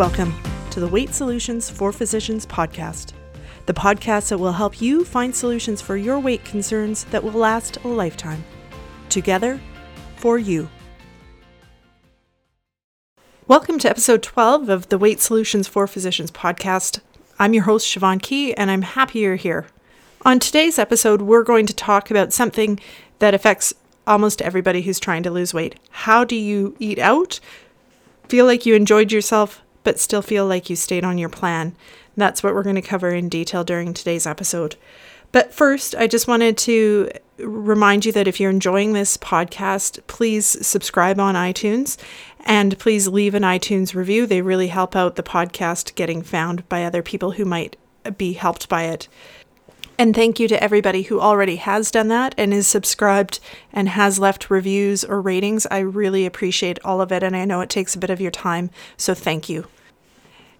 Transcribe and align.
Welcome 0.00 0.32
to 0.70 0.80
the 0.80 0.88
Weight 0.88 1.12
Solutions 1.12 1.68
for 1.68 1.92
Physicians 1.92 2.46
podcast, 2.46 3.12
the 3.66 3.74
podcast 3.74 4.30
that 4.30 4.38
will 4.38 4.54
help 4.54 4.80
you 4.80 5.04
find 5.04 5.36
solutions 5.36 5.82
for 5.82 5.94
your 5.94 6.18
weight 6.18 6.42
concerns 6.42 7.04
that 7.10 7.22
will 7.22 7.32
last 7.32 7.76
a 7.84 7.88
lifetime. 7.88 8.42
Together, 9.10 9.60
for 10.16 10.38
you. 10.38 10.70
Welcome 13.46 13.78
to 13.80 13.90
episode 13.90 14.22
12 14.22 14.70
of 14.70 14.88
the 14.88 14.96
Weight 14.96 15.20
Solutions 15.20 15.68
for 15.68 15.86
Physicians 15.86 16.30
podcast. 16.30 17.00
I'm 17.38 17.52
your 17.52 17.64
host, 17.64 17.86
Siobhan 17.86 18.22
Key, 18.22 18.54
and 18.54 18.70
I'm 18.70 18.80
happy 18.80 19.18
you're 19.18 19.36
here. 19.36 19.66
On 20.24 20.38
today's 20.38 20.78
episode, 20.78 21.20
we're 21.20 21.44
going 21.44 21.66
to 21.66 21.74
talk 21.74 22.10
about 22.10 22.32
something 22.32 22.80
that 23.18 23.34
affects 23.34 23.74
almost 24.06 24.40
everybody 24.40 24.80
who's 24.80 24.98
trying 24.98 25.24
to 25.24 25.30
lose 25.30 25.52
weight. 25.52 25.78
How 25.90 26.24
do 26.24 26.36
you 26.36 26.74
eat 26.78 26.98
out, 26.98 27.38
feel 28.30 28.46
like 28.46 28.64
you 28.64 28.74
enjoyed 28.74 29.12
yourself, 29.12 29.60
but 29.82 29.98
still 29.98 30.22
feel 30.22 30.46
like 30.46 30.70
you 30.70 30.76
stayed 30.76 31.04
on 31.04 31.18
your 31.18 31.28
plan? 31.28 31.74
That's 32.16 32.42
what 32.42 32.54
we're 32.54 32.62
going 32.62 32.76
to 32.76 32.82
cover 32.82 33.10
in 33.10 33.28
detail 33.28 33.64
during 33.64 33.94
today's 33.94 34.26
episode. 34.26 34.76
But 35.32 35.54
first, 35.54 35.94
I 35.94 36.06
just 36.06 36.26
wanted 36.26 36.58
to 36.58 37.10
remind 37.38 38.04
you 38.04 38.12
that 38.12 38.26
if 38.26 38.40
you're 38.40 38.50
enjoying 38.50 38.92
this 38.92 39.16
podcast, 39.16 40.00
please 40.06 40.44
subscribe 40.44 41.20
on 41.20 41.34
iTunes 41.34 41.96
and 42.40 42.78
please 42.78 43.06
leave 43.08 43.34
an 43.34 43.42
iTunes 43.42 43.94
review. 43.94 44.26
They 44.26 44.42
really 44.42 44.68
help 44.68 44.96
out 44.96 45.16
the 45.16 45.22
podcast 45.22 45.94
getting 45.94 46.22
found 46.22 46.68
by 46.68 46.84
other 46.84 47.02
people 47.02 47.32
who 47.32 47.44
might 47.44 47.76
be 48.16 48.32
helped 48.32 48.68
by 48.68 48.84
it. 48.84 49.08
And 50.00 50.14
thank 50.14 50.40
you 50.40 50.48
to 50.48 50.64
everybody 50.64 51.02
who 51.02 51.20
already 51.20 51.56
has 51.56 51.90
done 51.90 52.08
that 52.08 52.34
and 52.38 52.54
is 52.54 52.66
subscribed 52.66 53.38
and 53.70 53.86
has 53.86 54.18
left 54.18 54.48
reviews 54.48 55.04
or 55.04 55.20
ratings. 55.20 55.66
I 55.70 55.80
really 55.80 56.24
appreciate 56.24 56.78
all 56.82 57.02
of 57.02 57.12
it, 57.12 57.22
and 57.22 57.36
I 57.36 57.44
know 57.44 57.60
it 57.60 57.68
takes 57.68 57.94
a 57.94 57.98
bit 57.98 58.08
of 58.08 58.18
your 58.18 58.30
time, 58.30 58.70
so 58.96 59.12
thank 59.12 59.50
you. 59.50 59.66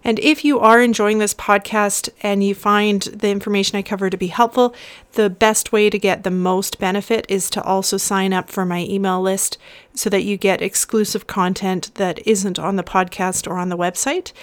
And 0.03 0.19
if 0.19 0.45
you 0.45 0.59
are 0.59 0.79
enjoying 0.79 1.17
this 1.17 1.33
podcast 1.33 2.09
and 2.21 2.43
you 2.43 2.53
find 2.53 3.01
the 3.01 3.31
information 3.31 3.79
I 3.79 3.81
cover 3.81 4.11
to 4.11 4.17
be 4.17 4.27
helpful, 4.27 4.75
the 5.13 5.31
best 5.31 5.71
way 5.71 5.89
to 5.89 5.97
get 5.97 6.23
the 6.23 6.29
most 6.29 6.77
benefit 6.77 7.25
is 7.27 7.49
to 7.49 7.63
also 7.63 7.97
sign 7.97 8.33
up 8.33 8.47
for 8.47 8.63
my 8.63 8.81
email 8.83 9.23
list 9.23 9.57
so 9.95 10.07
that 10.11 10.23
you 10.23 10.37
get 10.37 10.61
exclusive 10.61 11.25
content 11.25 11.89
that 11.95 12.19
isn't 12.27 12.59
on 12.59 12.75
the 12.75 12.83
podcast 12.83 13.49
or 13.49 13.57
on 13.57 13.69
the 13.69 13.77
website. 13.77 14.33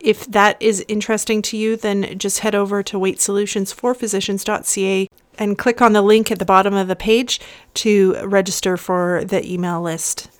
If 0.00 0.26
that 0.26 0.60
is 0.60 0.84
interesting 0.88 1.42
to 1.42 1.56
you, 1.56 1.76
then 1.76 2.18
just 2.18 2.40
head 2.40 2.54
over 2.54 2.82
to 2.82 2.98
weightsolutionsforphysicians.ca 2.98 5.08
and 5.38 5.58
click 5.58 5.82
on 5.82 5.92
the 5.92 6.02
link 6.02 6.30
at 6.30 6.38
the 6.38 6.44
bottom 6.44 6.74
of 6.74 6.86
the 6.88 6.96
page 6.96 7.40
to 7.74 8.16
register 8.24 8.76
for 8.76 9.24
the 9.24 9.44
email 9.46 9.82
list. 9.82 10.30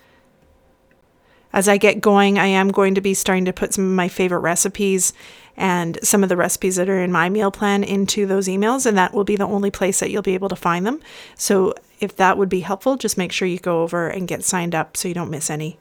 As 1.53 1.69
I 1.69 1.79
get 1.79 2.01
going, 2.01 2.39
I 2.39 2.47
am 2.47 2.69
going 2.69 2.95
to 2.95 3.01
be 3.01 3.13
starting 3.13 3.45
to 3.47 3.53
put 3.53 3.75
some 3.75 3.85
of 3.85 3.91
my 3.91 4.07
favorite 4.09 4.39
recipes 4.39 5.13
and 5.57 5.99
some 6.03 6.23
of 6.23 6.29
the 6.29 6.37
recipes 6.37 6.77
that 6.77 6.89
are 6.89 7.03
in 7.03 7.11
my 7.11 7.29
meal 7.29 7.51
plan 7.51 7.83
into 7.83 8.25
those 8.25 8.47
emails, 8.47 8.87
and 8.87 8.97
that 8.97 9.13
will 9.13 9.25
be 9.25 9.37
the 9.37 9.47
only 9.47 9.71
place 9.71 10.01
that 10.01 10.11
you'll 10.11 10.23
be 10.23 10.35
able 10.35 10.49
to 10.49 10.57
find 10.57 10.87
them. 10.87 11.01
So, 11.35 11.75
if 11.99 12.17
that 12.17 12.39
would 12.39 12.49
be 12.49 12.61
helpful, 12.61 12.97
just 12.97 13.19
make 13.19 13.33
sure 13.33 13.49
you 13.49 13.59
go 13.59 13.83
over 13.83 14.09
and 14.09 14.29
get 14.29 14.45
signed 14.45 14.75
up 14.75 14.97
so 14.97 15.09
you 15.09 15.13
don't 15.13 15.29
miss 15.29 15.51
any. 15.51 15.79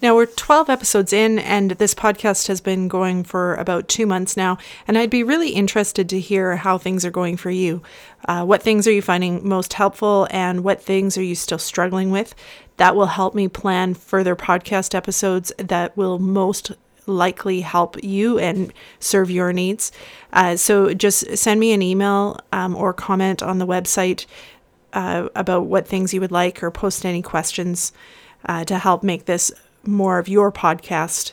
Now, 0.00 0.14
we're 0.14 0.26
12 0.26 0.70
episodes 0.70 1.12
in, 1.12 1.40
and 1.40 1.72
this 1.72 1.92
podcast 1.92 2.46
has 2.46 2.60
been 2.60 2.86
going 2.86 3.24
for 3.24 3.56
about 3.56 3.88
two 3.88 4.06
months 4.06 4.36
now. 4.36 4.56
And 4.86 4.96
I'd 4.96 5.10
be 5.10 5.24
really 5.24 5.50
interested 5.50 6.08
to 6.08 6.20
hear 6.20 6.54
how 6.54 6.78
things 6.78 7.04
are 7.04 7.10
going 7.10 7.36
for 7.36 7.50
you. 7.50 7.82
Uh, 8.28 8.44
what 8.44 8.62
things 8.62 8.86
are 8.86 8.92
you 8.92 9.02
finding 9.02 9.46
most 9.46 9.72
helpful, 9.72 10.28
and 10.30 10.62
what 10.62 10.80
things 10.80 11.18
are 11.18 11.22
you 11.22 11.34
still 11.34 11.58
struggling 11.58 12.12
with? 12.12 12.36
That 12.76 12.94
will 12.94 13.06
help 13.06 13.34
me 13.34 13.48
plan 13.48 13.94
further 13.94 14.36
podcast 14.36 14.94
episodes 14.94 15.50
that 15.58 15.96
will 15.96 16.20
most 16.20 16.70
likely 17.06 17.62
help 17.62 17.96
you 18.04 18.38
and 18.38 18.72
serve 19.00 19.32
your 19.32 19.52
needs. 19.52 19.90
Uh, 20.32 20.54
so 20.54 20.94
just 20.94 21.36
send 21.36 21.58
me 21.58 21.72
an 21.72 21.82
email 21.82 22.38
um, 22.52 22.76
or 22.76 22.92
comment 22.92 23.42
on 23.42 23.58
the 23.58 23.66
website 23.66 24.26
uh, 24.92 25.28
about 25.34 25.66
what 25.66 25.88
things 25.88 26.14
you 26.14 26.20
would 26.20 26.30
like, 26.30 26.62
or 26.62 26.70
post 26.70 27.04
any 27.04 27.20
questions 27.20 27.92
uh, 28.44 28.64
to 28.64 28.78
help 28.78 29.02
make 29.02 29.24
this 29.24 29.50
more 29.84 30.18
of 30.18 30.28
your 30.28 30.52
podcast. 30.52 31.32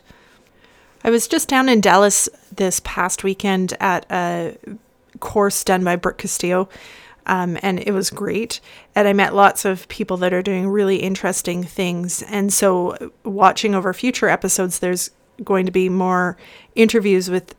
I 1.04 1.12
was 1.12 1.28
just 1.28 1.48
down 1.48 1.70
in 1.70 1.82
Dallas 1.82 2.28
this 2.52 2.82
past 2.84 3.24
weekend 3.24 3.76
at 3.80 4.06
a 4.12 4.58
course 5.20 5.64
done 5.64 5.84
by 5.84 5.96
Brooke 5.96 6.18
Castillo, 6.18 6.68
um, 7.28 7.58
and 7.62 7.80
it 7.80 7.92
was 7.92 8.10
great. 8.10 8.60
And 8.96 9.08
I 9.08 9.14
met 9.14 9.36
lots 9.36 9.66
of 9.66 9.88
people 9.88 10.18
that 10.18 10.34
are 10.34 10.42
doing 10.42 10.68
really 10.68 10.98
interesting 10.98 11.64
things. 11.64 12.24
And 12.24 12.52
so, 12.52 13.12
watching 13.24 13.76
over 13.76 13.94
future 13.94 14.30
episodes, 14.30 14.80
there's 14.80 15.12
going 15.44 15.66
to 15.66 15.72
be 15.72 15.90
more 15.90 16.38
interviews 16.76 17.30
with 17.30 17.56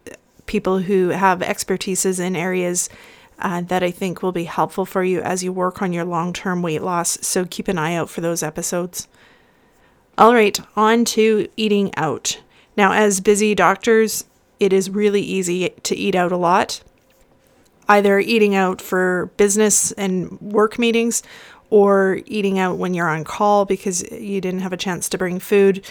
people 0.47 0.79
who 0.81 1.11
have 1.11 1.41
expertises 1.41 2.19
in 2.19 2.35
areas 2.37 2.89
uh, 3.39 3.61
that 3.61 3.83
I 3.83 3.91
think 3.91 4.23
will 4.23 4.33
be 4.33 4.45
helpful 4.45 4.87
for 4.87 5.05
you 5.05 5.21
as 5.21 5.45
you 5.45 5.53
work 5.53 5.83
on 5.83 5.93
your 5.93 6.05
long 6.05 6.33
term 6.33 6.63
weight 6.63 6.83
loss. 6.83 7.19
So, 7.23 7.45
keep 7.45 7.69
an 7.69 7.79
eye 7.79 7.95
out 7.95 8.11
for 8.11 8.21
those 8.21 8.43
episodes. 8.43 9.09
All 10.19 10.33
right, 10.33 10.59
on 10.77 11.05
to 11.07 11.47
eating 11.59 11.95
out. 11.95 12.41
Now, 12.75 12.93
as 12.93 13.21
busy 13.21 13.55
doctors, 13.55 14.25
it 14.59 14.73
is 14.73 14.89
really 14.89 15.21
easy 15.21 15.69
to 15.83 15.95
eat 15.95 16.15
out 16.15 16.33
a 16.33 16.39
lot, 16.39 16.81
either 17.87 18.19
eating 18.19 18.55
out 18.55 18.81
for 18.81 19.31
business 19.37 19.93
and 19.93 20.41
work 20.41 20.79
meetings 20.79 21.23
or 21.69 22.21
eating 22.25 22.59
out 22.59 22.79
when 22.79 22.95
you're 22.95 23.09
on 23.09 23.25
call 23.25 23.67
because 23.67 24.11
you 24.11 24.41
didn't 24.41 24.61
have 24.61 24.73
a 24.73 24.79
chance 24.79 25.11
to 25.11 25.19
bring 25.19 25.39
food, 25.39 25.85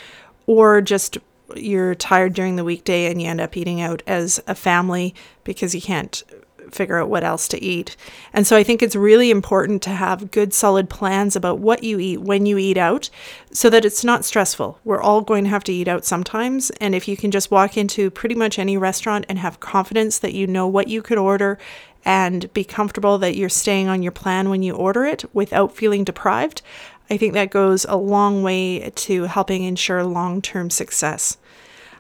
or 0.48 0.82
just 0.82 1.20
you're 1.56 1.94
tired 1.94 2.34
during 2.34 2.56
the 2.56 2.64
weekday 2.64 3.12
and 3.12 3.22
you 3.22 3.28
end 3.28 3.40
up 3.40 3.56
eating 3.56 3.80
out 3.80 4.02
as 4.08 4.42
a 4.48 4.56
family 4.56 5.14
because 5.44 5.76
you 5.76 5.82
can't 5.82 6.24
figure 6.72 7.00
out 7.00 7.10
what 7.10 7.24
else 7.24 7.48
to 7.50 7.62
eat. 7.62 7.96
And 8.34 8.46
so 8.46 8.56
I 8.56 8.64
think 8.64 8.82
it's 8.82 8.96
really 8.96 9.32
important 9.32 9.82
to 9.84 9.90
have 9.92 10.32
good, 10.32 10.54
solid 10.54 10.90
plans 10.90 11.36
about 11.36 11.60
what 11.60 11.84
you 11.84 12.00
eat 12.00 12.22
when 12.22 12.46
you 12.46 12.58
eat 12.58 12.78
out 12.78 13.10
so 13.52 13.70
that 13.70 13.86
it's 13.86 14.04
not 14.04 14.26
stressful. 14.26 14.80
We're 14.84 15.02
all 15.02 15.22
going 15.22 15.44
to 15.46 15.50
have 15.50 15.64
to 15.66 15.74
eat 15.74 15.88
out 15.88 16.06
sometimes. 16.06 16.70
And 16.82 16.96
if 16.96 17.08
you 17.08 17.18
can 17.18 17.32
just 17.32 17.52
walk 17.52 17.78
into 17.78 18.10
pretty 18.10 18.36
much 18.36 18.60
any 18.60 18.78
restaurant 18.78 19.26
and 19.30 19.40
have 19.40 19.60
confidence 19.60 20.20
that 20.20 20.34
you 20.34 20.48
know 20.48 20.68
what 20.68 20.88
you 20.88 21.02
could 21.02 21.18
order 21.18 21.58
and 22.06 22.54
be 22.54 22.64
comfortable 22.64 23.18
that 23.18 23.36
you're 23.36 23.50
staying 23.50 23.88
on 23.88 24.04
your 24.04 24.12
plan 24.12 24.50
when 24.50 24.62
you 24.62 24.76
order 24.76 25.06
it 25.06 25.26
without 25.34 25.76
feeling 25.76 26.04
deprived, 26.04 26.62
I 27.10 27.18
think 27.18 27.34
that 27.34 27.50
goes 27.50 27.86
a 27.86 27.98
long 27.98 28.44
way 28.44 28.92
to 28.92 29.24
helping 29.24 29.64
ensure 29.64 30.04
long 30.04 30.42
term 30.42 30.70
success. 30.70 31.38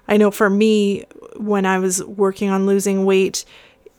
I 0.07 0.17
know 0.17 0.31
for 0.31 0.49
me, 0.49 1.05
when 1.35 1.65
I 1.65 1.79
was 1.79 2.03
working 2.03 2.49
on 2.49 2.65
losing 2.65 3.05
weight, 3.05 3.43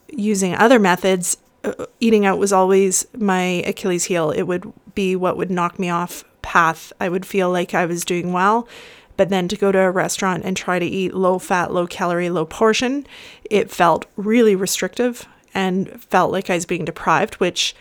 using 0.08 0.54
other 0.54 0.78
methods, 0.78 1.38
uh, 1.64 1.86
eating 2.00 2.26
out 2.26 2.38
was 2.38 2.52
always 2.52 3.06
my 3.16 3.62
Achilles 3.66 4.04
heel. 4.04 4.30
It 4.30 4.42
would 4.42 4.72
be 4.94 5.16
what 5.16 5.36
would 5.36 5.50
knock 5.50 5.78
me 5.78 5.90
off 5.90 6.24
path. 6.42 6.92
I 7.00 7.08
would 7.08 7.26
feel 7.26 7.50
like 7.50 7.74
I 7.74 7.86
was 7.86 8.04
doing 8.04 8.32
well, 8.32 8.68
but 9.16 9.30
then 9.30 9.48
to 9.48 9.56
go 9.56 9.72
to 9.72 9.78
a 9.78 9.90
restaurant 9.90 10.44
and 10.44 10.56
try 10.56 10.78
to 10.78 10.86
eat 10.86 11.14
low 11.14 11.38
fat, 11.38 11.72
low 11.72 11.86
calorie, 11.86 12.30
low 12.30 12.44
portion, 12.44 13.06
it 13.50 13.70
felt 13.70 14.06
really 14.16 14.54
restrictive 14.54 15.26
and 15.54 16.02
felt 16.04 16.32
like 16.32 16.50
I 16.50 16.54
was 16.54 16.66
being 16.66 16.84
deprived, 16.84 17.36
which 17.36 17.74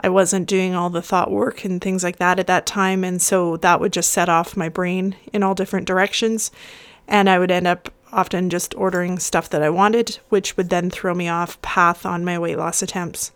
I 0.00 0.08
wasn't 0.08 0.48
doing 0.48 0.74
all 0.74 0.90
the 0.90 1.02
thought 1.02 1.30
work 1.30 1.64
and 1.64 1.80
things 1.80 2.04
like 2.04 2.16
that 2.16 2.38
at 2.38 2.46
that 2.48 2.66
time. 2.66 3.04
And 3.04 3.22
so 3.22 3.56
that 3.58 3.80
would 3.80 3.92
just 3.92 4.12
set 4.12 4.28
off 4.28 4.56
my 4.56 4.68
brain 4.68 5.16
in 5.32 5.42
all 5.42 5.54
different 5.54 5.86
directions. 5.86 6.50
And 7.08 7.30
I 7.30 7.38
would 7.38 7.50
end 7.50 7.66
up 7.66 7.90
often 8.14 8.48
just 8.50 8.74
ordering 8.76 9.18
stuff 9.18 9.50
that 9.50 9.62
I 9.62 9.70
wanted, 9.70 10.18
which 10.28 10.56
would 10.56 10.70
then 10.70 10.90
throw 10.90 11.14
me 11.14 11.28
off 11.28 11.60
path 11.62 12.06
on 12.06 12.24
my 12.24 12.38
weight 12.38 12.56
loss 12.56 12.82
attempts. 12.82 13.32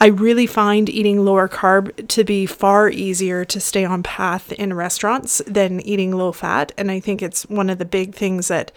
I 0.00 0.06
really 0.06 0.48
find 0.48 0.88
eating 0.88 1.24
lower 1.24 1.48
carb 1.48 2.08
to 2.08 2.24
be 2.24 2.44
far 2.44 2.90
easier 2.90 3.44
to 3.44 3.60
stay 3.60 3.84
on 3.84 4.02
path 4.02 4.50
in 4.52 4.74
restaurants 4.74 5.40
than 5.46 5.80
eating 5.80 6.10
low 6.10 6.32
fat. 6.32 6.72
And 6.76 6.90
I 6.90 6.98
think 6.98 7.22
it's 7.22 7.44
one 7.48 7.70
of 7.70 7.78
the 7.78 7.84
big 7.84 8.12
things 8.12 8.48
that 8.48 8.72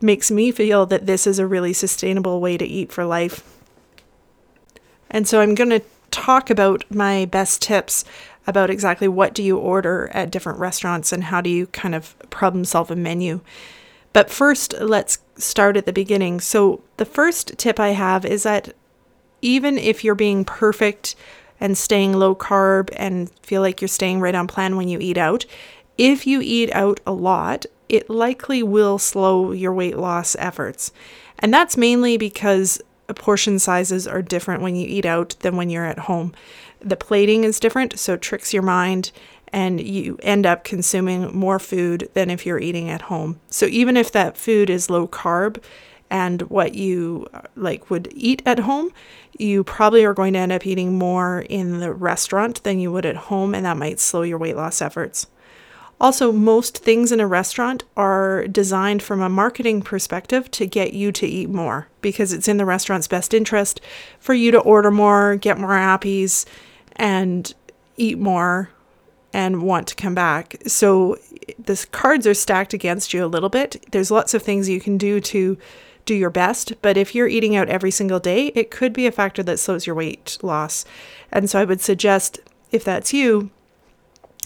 makes 0.00 0.30
me 0.30 0.50
feel 0.50 0.86
that 0.86 1.04
this 1.04 1.26
is 1.26 1.38
a 1.38 1.46
really 1.46 1.74
sustainable 1.74 2.40
way 2.40 2.56
to 2.56 2.64
eat 2.64 2.90
for 2.90 3.04
life. 3.04 3.44
And 5.10 5.28
so 5.28 5.42
I'm 5.42 5.54
going 5.54 5.70
to 5.70 5.82
talk 6.10 6.48
about 6.48 6.84
my 6.90 7.26
best 7.26 7.60
tips 7.60 8.04
about 8.46 8.70
exactly 8.70 9.08
what 9.08 9.34
do 9.34 9.42
you 9.42 9.58
order 9.58 10.10
at 10.14 10.30
different 10.30 10.58
restaurants 10.58 11.12
and 11.12 11.24
how 11.24 11.40
do 11.40 11.50
you 11.50 11.66
kind 11.66 11.94
of 11.94 12.16
problem 12.30 12.64
solve 12.64 12.90
a 12.90 12.96
menu. 12.96 13.40
But 14.12 14.30
first, 14.30 14.74
let's 14.80 15.18
start 15.36 15.76
at 15.76 15.86
the 15.86 15.92
beginning. 15.92 16.40
So, 16.40 16.82
the 16.98 17.04
first 17.04 17.56
tip 17.58 17.80
I 17.80 17.90
have 17.90 18.24
is 18.24 18.42
that 18.42 18.74
even 19.40 19.78
if 19.78 20.04
you're 20.04 20.14
being 20.14 20.44
perfect 20.44 21.16
and 21.58 21.76
staying 21.76 22.12
low 22.14 22.34
carb 22.34 22.90
and 22.96 23.30
feel 23.42 23.62
like 23.62 23.80
you're 23.80 23.88
staying 23.88 24.20
right 24.20 24.34
on 24.34 24.46
plan 24.46 24.76
when 24.76 24.88
you 24.88 24.98
eat 25.00 25.16
out, 25.18 25.46
if 25.98 26.26
you 26.26 26.40
eat 26.42 26.72
out 26.72 27.00
a 27.06 27.12
lot, 27.12 27.66
it 27.88 28.08
likely 28.08 28.62
will 28.62 28.98
slow 28.98 29.52
your 29.52 29.72
weight 29.72 29.96
loss 29.96 30.36
efforts. 30.38 30.92
And 31.38 31.52
that's 31.52 31.76
mainly 31.76 32.16
because 32.16 32.80
portion 33.14 33.58
sizes 33.58 34.06
are 34.06 34.22
different 34.22 34.62
when 34.62 34.76
you 34.76 34.86
eat 34.88 35.04
out 35.04 35.36
than 35.40 35.56
when 35.56 35.70
you're 35.70 35.84
at 35.84 36.00
home. 36.00 36.32
The 36.80 36.96
plating 36.96 37.44
is 37.44 37.60
different, 37.60 37.98
so 37.98 38.14
it 38.14 38.22
tricks 38.22 38.52
your 38.52 38.62
mind 38.62 39.12
and 39.52 39.80
you 39.80 40.18
end 40.22 40.46
up 40.46 40.64
consuming 40.64 41.36
more 41.36 41.58
food 41.58 42.08
than 42.14 42.30
if 42.30 42.46
you're 42.46 42.58
eating 42.58 42.88
at 42.88 43.02
home. 43.02 43.38
So 43.48 43.66
even 43.66 43.96
if 43.96 44.10
that 44.12 44.36
food 44.36 44.70
is 44.70 44.88
low 44.88 45.06
carb 45.06 45.62
and 46.10 46.42
what 46.42 46.74
you 46.74 47.26
uh, 47.32 47.42
like 47.54 47.90
would 47.90 48.08
eat 48.12 48.42
at 48.46 48.60
home, 48.60 48.92
you 49.38 49.64
probably 49.64 50.04
are 50.04 50.14
going 50.14 50.32
to 50.34 50.38
end 50.38 50.52
up 50.52 50.66
eating 50.66 50.98
more 50.98 51.40
in 51.48 51.80
the 51.80 51.92
restaurant 51.92 52.62
than 52.64 52.78
you 52.78 52.90
would 52.92 53.06
at 53.06 53.16
home 53.16 53.54
and 53.54 53.66
that 53.66 53.76
might 53.76 54.00
slow 54.00 54.22
your 54.22 54.38
weight 54.38 54.56
loss 54.56 54.80
efforts. 54.80 55.26
Also, 56.00 56.32
most 56.32 56.78
things 56.78 57.12
in 57.12 57.20
a 57.20 57.26
restaurant 57.28 57.84
are 57.96 58.48
designed 58.48 59.02
from 59.02 59.20
a 59.20 59.28
marketing 59.28 59.80
perspective 59.80 60.50
to 60.50 60.66
get 60.66 60.94
you 60.94 61.12
to 61.12 61.26
eat 61.26 61.48
more 61.48 61.86
because 62.00 62.32
it's 62.32 62.48
in 62.48 62.56
the 62.56 62.64
restaurant's 62.64 63.06
best 63.06 63.32
interest 63.32 63.80
for 64.18 64.34
you 64.34 64.50
to 64.50 64.58
order 64.58 64.90
more, 64.90 65.36
get 65.36 65.58
more 65.58 65.70
appies, 65.70 66.44
and 66.96 67.54
eat 67.96 68.18
more 68.18 68.70
and 69.32 69.62
want 69.62 69.88
to 69.88 69.94
come 69.94 70.14
back. 70.14 70.56
So 70.66 71.18
the 71.58 71.86
cards 71.92 72.26
are 72.26 72.34
stacked 72.34 72.74
against 72.74 73.14
you 73.14 73.24
a 73.24 73.26
little 73.26 73.48
bit. 73.48 73.84
There's 73.92 74.10
lots 74.10 74.34
of 74.34 74.42
things 74.42 74.68
you 74.68 74.80
can 74.80 74.98
do 74.98 75.20
to 75.20 75.58
do 76.04 76.14
your 76.14 76.30
best, 76.30 76.74
but 76.82 76.96
if 76.96 77.14
you're 77.14 77.28
eating 77.28 77.54
out 77.54 77.68
every 77.68 77.90
single 77.90 78.18
day, 78.18 78.48
it 78.48 78.70
could 78.70 78.92
be 78.92 79.06
a 79.06 79.12
factor 79.12 79.42
that 79.44 79.58
slows 79.58 79.86
your 79.86 79.94
weight 79.94 80.36
loss. 80.42 80.84
And 81.30 81.48
so 81.48 81.60
I 81.60 81.64
would 81.64 81.80
suggest 81.80 82.40
if 82.72 82.82
that's 82.82 83.12
you, 83.12 83.50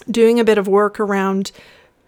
doing 0.09 0.39
a 0.39 0.43
bit 0.43 0.57
of 0.57 0.67
work 0.67 0.99
around 0.99 1.51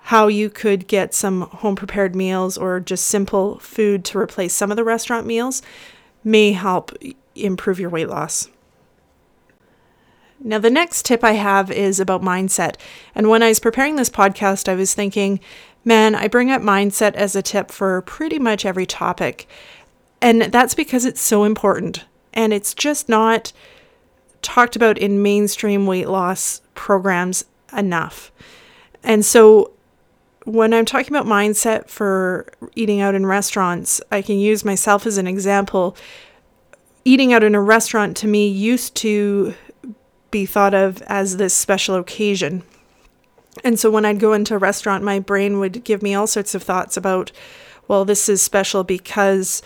how 0.04 0.28
you 0.28 0.50
could 0.50 0.88
get 0.88 1.14
some 1.14 1.42
home 1.42 1.76
prepared 1.76 2.16
meals 2.16 2.58
or 2.58 2.80
just 2.80 3.08
simple 3.08 3.60
food 3.60 4.06
to 4.06 4.18
replace 4.18 4.54
some 4.54 4.72
of 4.72 4.78
the 4.78 4.84
restaurant 4.84 5.26
meals 5.26 5.62
may 6.24 6.52
help 6.52 6.92
improve 7.36 7.80
your 7.80 7.90
weight 7.90 8.10
loss. 8.10 8.50
Now, 10.42 10.58
the 10.58 10.70
next 10.70 11.06
tip 11.06 11.24
I 11.24 11.34
have 11.34 11.70
is 11.70 12.00
about 12.00 12.22
mindset. 12.22 12.76
And 13.14 13.30
when 13.30 13.44
I 13.44 13.50
was 13.50 13.60
preparing 13.60 13.98
this 13.98 14.10
podcast, 14.10 14.70
I 14.70 14.76
was 14.76 14.94
thinking, 14.94 15.40
man, 15.84 16.16
I 16.16 16.28
bring 16.28 16.50
up 16.50 16.62
mindset 16.62 17.14
as 17.16 17.36
a 17.36 17.42
tip 17.42 17.72
for 17.72 18.02
pretty 18.04 18.40
much 18.40 18.66
every 18.66 18.86
topic. 18.86 19.48
And 20.22 20.44
that's 20.44 20.76
because 20.76 21.06
it's 21.06 21.22
so 21.22 21.44
important. 21.44 22.06
And 22.34 22.54
it's 22.54 22.74
just 22.74 23.10
not 23.10 23.52
talked 24.42 24.76
about 24.76 24.98
in 24.98 25.22
mainstream 25.22 25.86
weight 25.86 26.08
loss 26.08 26.62
programs 26.74 27.44
enough. 27.76 28.32
And 29.04 29.26
so 29.26 29.72
when 30.46 30.74
I'm 30.74 30.86
talking 30.86 31.14
about 31.14 31.26
mindset 31.26 31.90
for 31.90 32.52
eating 32.76 33.02
out 33.02 33.16
in 33.16 33.26
restaurants, 33.26 34.02
I 34.12 34.22
can 34.22 34.38
use 34.40 34.64
myself 34.64 35.06
as 35.06 35.18
an 35.18 35.28
example. 35.28 35.98
Eating 37.06 37.34
out 37.34 37.44
in 37.44 37.56
a 37.56 37.62
restaurant 37.62 38.16
to 38.18 38.28
me 38.28 38.48
used 38.48 38.96
to 38.96 39.54
be 40.32 40.46
thought 40.46 40.74
of 40.74 41.02
as 41.04 41.38
this 41.38 41.54
special 41.54 41.96
occasion. 41.96 42.64
And 43.64 43.80
so 43.80 43.90
when 43.90 44.06
I'd 44.06 44.20
go 44.20 44.34
into 44.34 44.56
a 44.56 44.60
restaurant, 44.60 45.04
my 45.04 45.20
brain 45.20 45.60
would 45.60 45.84
give 45.84 46.02
me 46.02 46.14
all 46.14 46.28
sorts 46.28 46.56
of 46.56 46.64
thoughts 46.64 46.96
about, 46.96 47.32
well, 47.88 48.06
this 48.06 48.30
is 48.30 48.42
special 48.42 48.84
because 48.84 49.62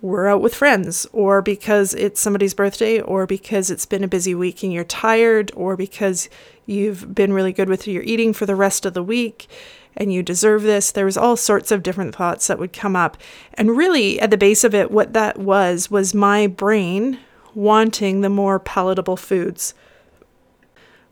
we're 0.00 0.28
out 0.28 0.42
with 0.42 0.54
friends, 0.54 1.06
or 1.12 1.42
because 1.42 1.94
it's 1.94 2.20
somebody's 2.20 2.54
birthday, 2.54 3.00
or 3.00 3.26
because 3.26 3.70
it's 3.70 3.86
been 3.86 4.04
a 4.04 4.08
busy 4.08 4.34
week 4.34 4.62
and 4.62 4.72
you're 4.72 4.84
tired, 4.84 5.50
or 5.56 5.76
because 5.76 6.28
you've 6.66 7.14
been 7.14 7.32
really 7.32 7.52
good 7.52 7.68
with 7.68 7.88
your 7.88 8.02
eating 8.02 8.32
for 8.32 8.46
the 8.46 8.54
rest 8.54 8.86
of 8.86 8.94
the 8.94 9.02
week 9.02 9.48
and 9.96 10.12
you 10.12 10.22
deserve 10.22 10.62
this. 10.62 10.90
There 10.90 11.04
was 11.04 11.16
all 11.16 11.36
sorts 11.36 11.70
of 11.70 11.82
different 11.82 12.14
thoughts 12.14 12.46
that 12.46 12.58
would 12.58 12.72
come 12.72 12.96
up. 12.96 13.16
And 13.54 13.76
really, 13.76 14.20
at 14.20 14.30
the 14.30 14.36
base 14.36 14.64
of 14.64 14.74
it, 14.74 14.90
what 14.90 15.12
that 15.12 15.38
was 15.38 15.90
was 15.90 16.14
my 16.14 16.46
brain 16.46 17.18
wanting 17.54 18.20
the 18.20 18.28
more 18.28 18.58
palatable 18.58 19.16
foods. 19.16 19.74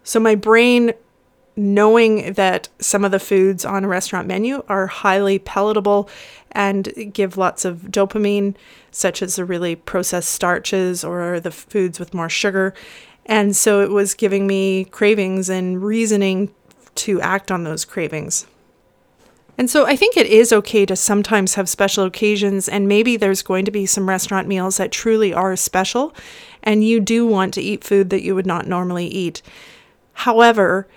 So 0.02 0.18
my 0.18 0.34
brain 0.34 0.92
knowing 1.56 2.32
that 2.34 2.68
some 2.78 3.04
of 3.04 3.10
the 3.10 3.18
foods 3.18 3.64
on 3.64 3.84
a 3.84 3.88
restaurant 3.88 4.26
menu 4.26 4.62
are 4.68 4.86
highly 4.86 5.38
palatable 5.38 6.08
and 6.52 7.12
give 7.12 7.36
lots 7.36 7.64
of 7.64 7.82
dopamine, 7.90 8.54
such 8.90 9.22
as 9.22 9.36
the 9.36 9.44
really 9.44 9.76
processed 9.76 10.30
starches 10.30 11.04
or 11.04 11.38
the 11.38 11.50
foods 11.50 11.98
with 11.98 12.14
more 12.14 12.28
sugar. 12.28 12.72
And 13.26 13.54
so 13.54 13.82
it 13.82 13.90
was 13.90 14.14
giving 14.14 14.46
me 14.46 14.86
cravings 14.86 15.50
and 15.50 15.82
reasoning 15.82 16.50
to 16.96 17.20
act 17.20 17.50
on 17.50 17.64
those 17.64 17.84
cravings. 17.84 18.46
And 19.60 19.68
so 19.68 19.84
I 19.84 19.94
think 19.94 20.16
it 20.16 20.26
is 20.26 20.54
okay 20.54 20.86
to 20.86 20.96
sometimes 20.96 21.52
have 21.56 21.68
special 21.68 22.04
occasions, 22.04 22.66
and 22.66 22.88
maybe 22.88 23.18
there's 23.18 23.42
going 23.42 23.66
to 23.66 23.70
be 23.70 23.84
some 23.84 24.08
restaurant 24.08 24.48
meals 24.48 24.78
that 24.78 24.90
truly 24.90 25.34
are 25.34 25.54
special, 25.54 26.14
and 26.62 26.82
you 26.82 26.98
do 26.98 27.26
want 27.26 27.52
to 27.52 27.60
eat 27.60 27.84
food 27.84 28.08
that 28.08 28.22
you 28.22 28.34
would 28.34 28.46
not 28.46 28.66
normally 28.66 29.06
eat. 29.06 29.42
However, 30.14 30.88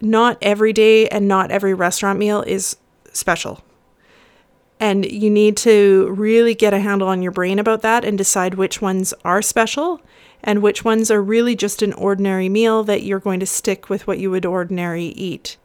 not 0.00 0.38
every 0.40 0.72
day 0.72 1.06
and 1.08 1.28
not 1.28 1.50
every 1.50 1.74
restaurant 1.74 2.18
meal 2.18 2.40
is 2.40 2.78
special. 3.12 3.62
And 4.80 5.04
you 5.04 5.28
need 5.28 5.58
to 5.58 6.08
really 6.16 6.54
get 6.54 6.72
a 6.72 6.80
handle 6.80 7.08
on 7.08 7.20
your 7.20 7.32
brain 7.32 7.58
about 7.58 7.82
that 7.82 8.06
and 8.06 8.16
decide 8.16 8.54
which 8.54 8.80
ones 8.80 9.12
are 9.22 9.42
special 9.42 10.00
and 10.42 10.62
which 10.62 10.82
ones 10.82 11.10
are 11.10 11.22
really 11.22 11.54
just 11.54 11.82
an 11.82 11.92
ordinary 11.92 12.48
meal 12.48 12.84
that 12.84 13.02
you're 13.02 13.20
going 13.20 13.40
to 13.40 13.44
stick 13.44 13.90
with 13.90 14.06
what 14.06 14.18
you 14.18 14.30
would 14.30 14.46
ordinarily 14.46 15.08
eat. 15.08 15.58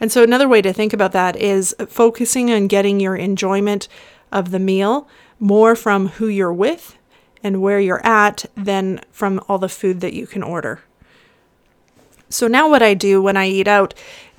And 0.00 0.10
so, 0.10 0.22
another 0.22 0.48
way 0.48 0.60
to 0.62 0.72
think 0.72 0.92
about 0.92 1.12
that 1.12 1.36
is 1.36 1.74
focusing 1.88 2.50
on 2.50 2.66
getting 2.66 3.00
your 3.00 3.16
enjoyment 3.16 3.88
of 4.32 4.50
the 4.50 4.58
meal 4.58 5.08
more 5.38 5.76
from 5.76 6.08
who 6.08 6.26
you're 6.26 6.52
with 6.52 6.96
and 7.42 7.60
where 7.60 7.78
you're 7.78 8.04
at 8.04 8.46
than 8.56 9.00
from 9.12 9.40
all 9.48 9.58
the 9.58 9.68
food 9.68 10.00
that 10.00 10.14
you 10.14 10.26
can 10.26 10.42
order. 10.42 10.80
So 12.28 12.48
now 12.48 12.68
what 12.68 12.82
I 12.82 12.94
do 12.94 13.22
when 13.22 13.36
I 13.36 13.46
eat 13.48 13.68
out 13.68 13.94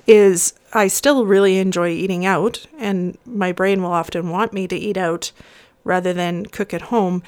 is 0.06 0.54
I 0.72 0.88
still 0.88 1.24
really 1.24 1.58
enjoy 1.58 1.90
eating 1.90 2.26
out, 2.26 2.66
and 2.78 3.16
my 3.24 3.52
brain 3.52 3.82
will 3.82 3.92
often 3.92 4.30
want 4.30 4.52
me 4.52 4.68
to 4.68 4.76
eat 4.76 4.96
out 4.96 5.32
rather 5.84 6.12
than 6.12 6.46
cook 6.46 6.74
at 6.74 6.82
home. 6.82 7.22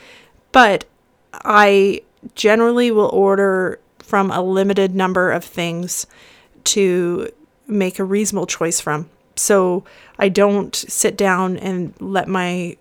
But 0.53 0.85
I 1.33 2.03
generally 2.35 2.91
will 2.91 3.09
order 3.09 3.81
from 3.99 4.31
a 4.31 4.43
limited 4.43 4.95
number 4.95 5.31
of 5.31 5.45
things 5.45 6.07
to 6.65 7.31
make 7.69 7.99
a 7.99 8.05
reasonable 8.05 8.47
choice 8.47 8.81
from. 8.81 9.09
So 9.37 9.85
I 10.19 10.29
don't 10.29 10.75
sit 10.75 11.17
down 11.17 11.57
and 11.59 11.95
let 12.01 12.27
my 12.27 12.77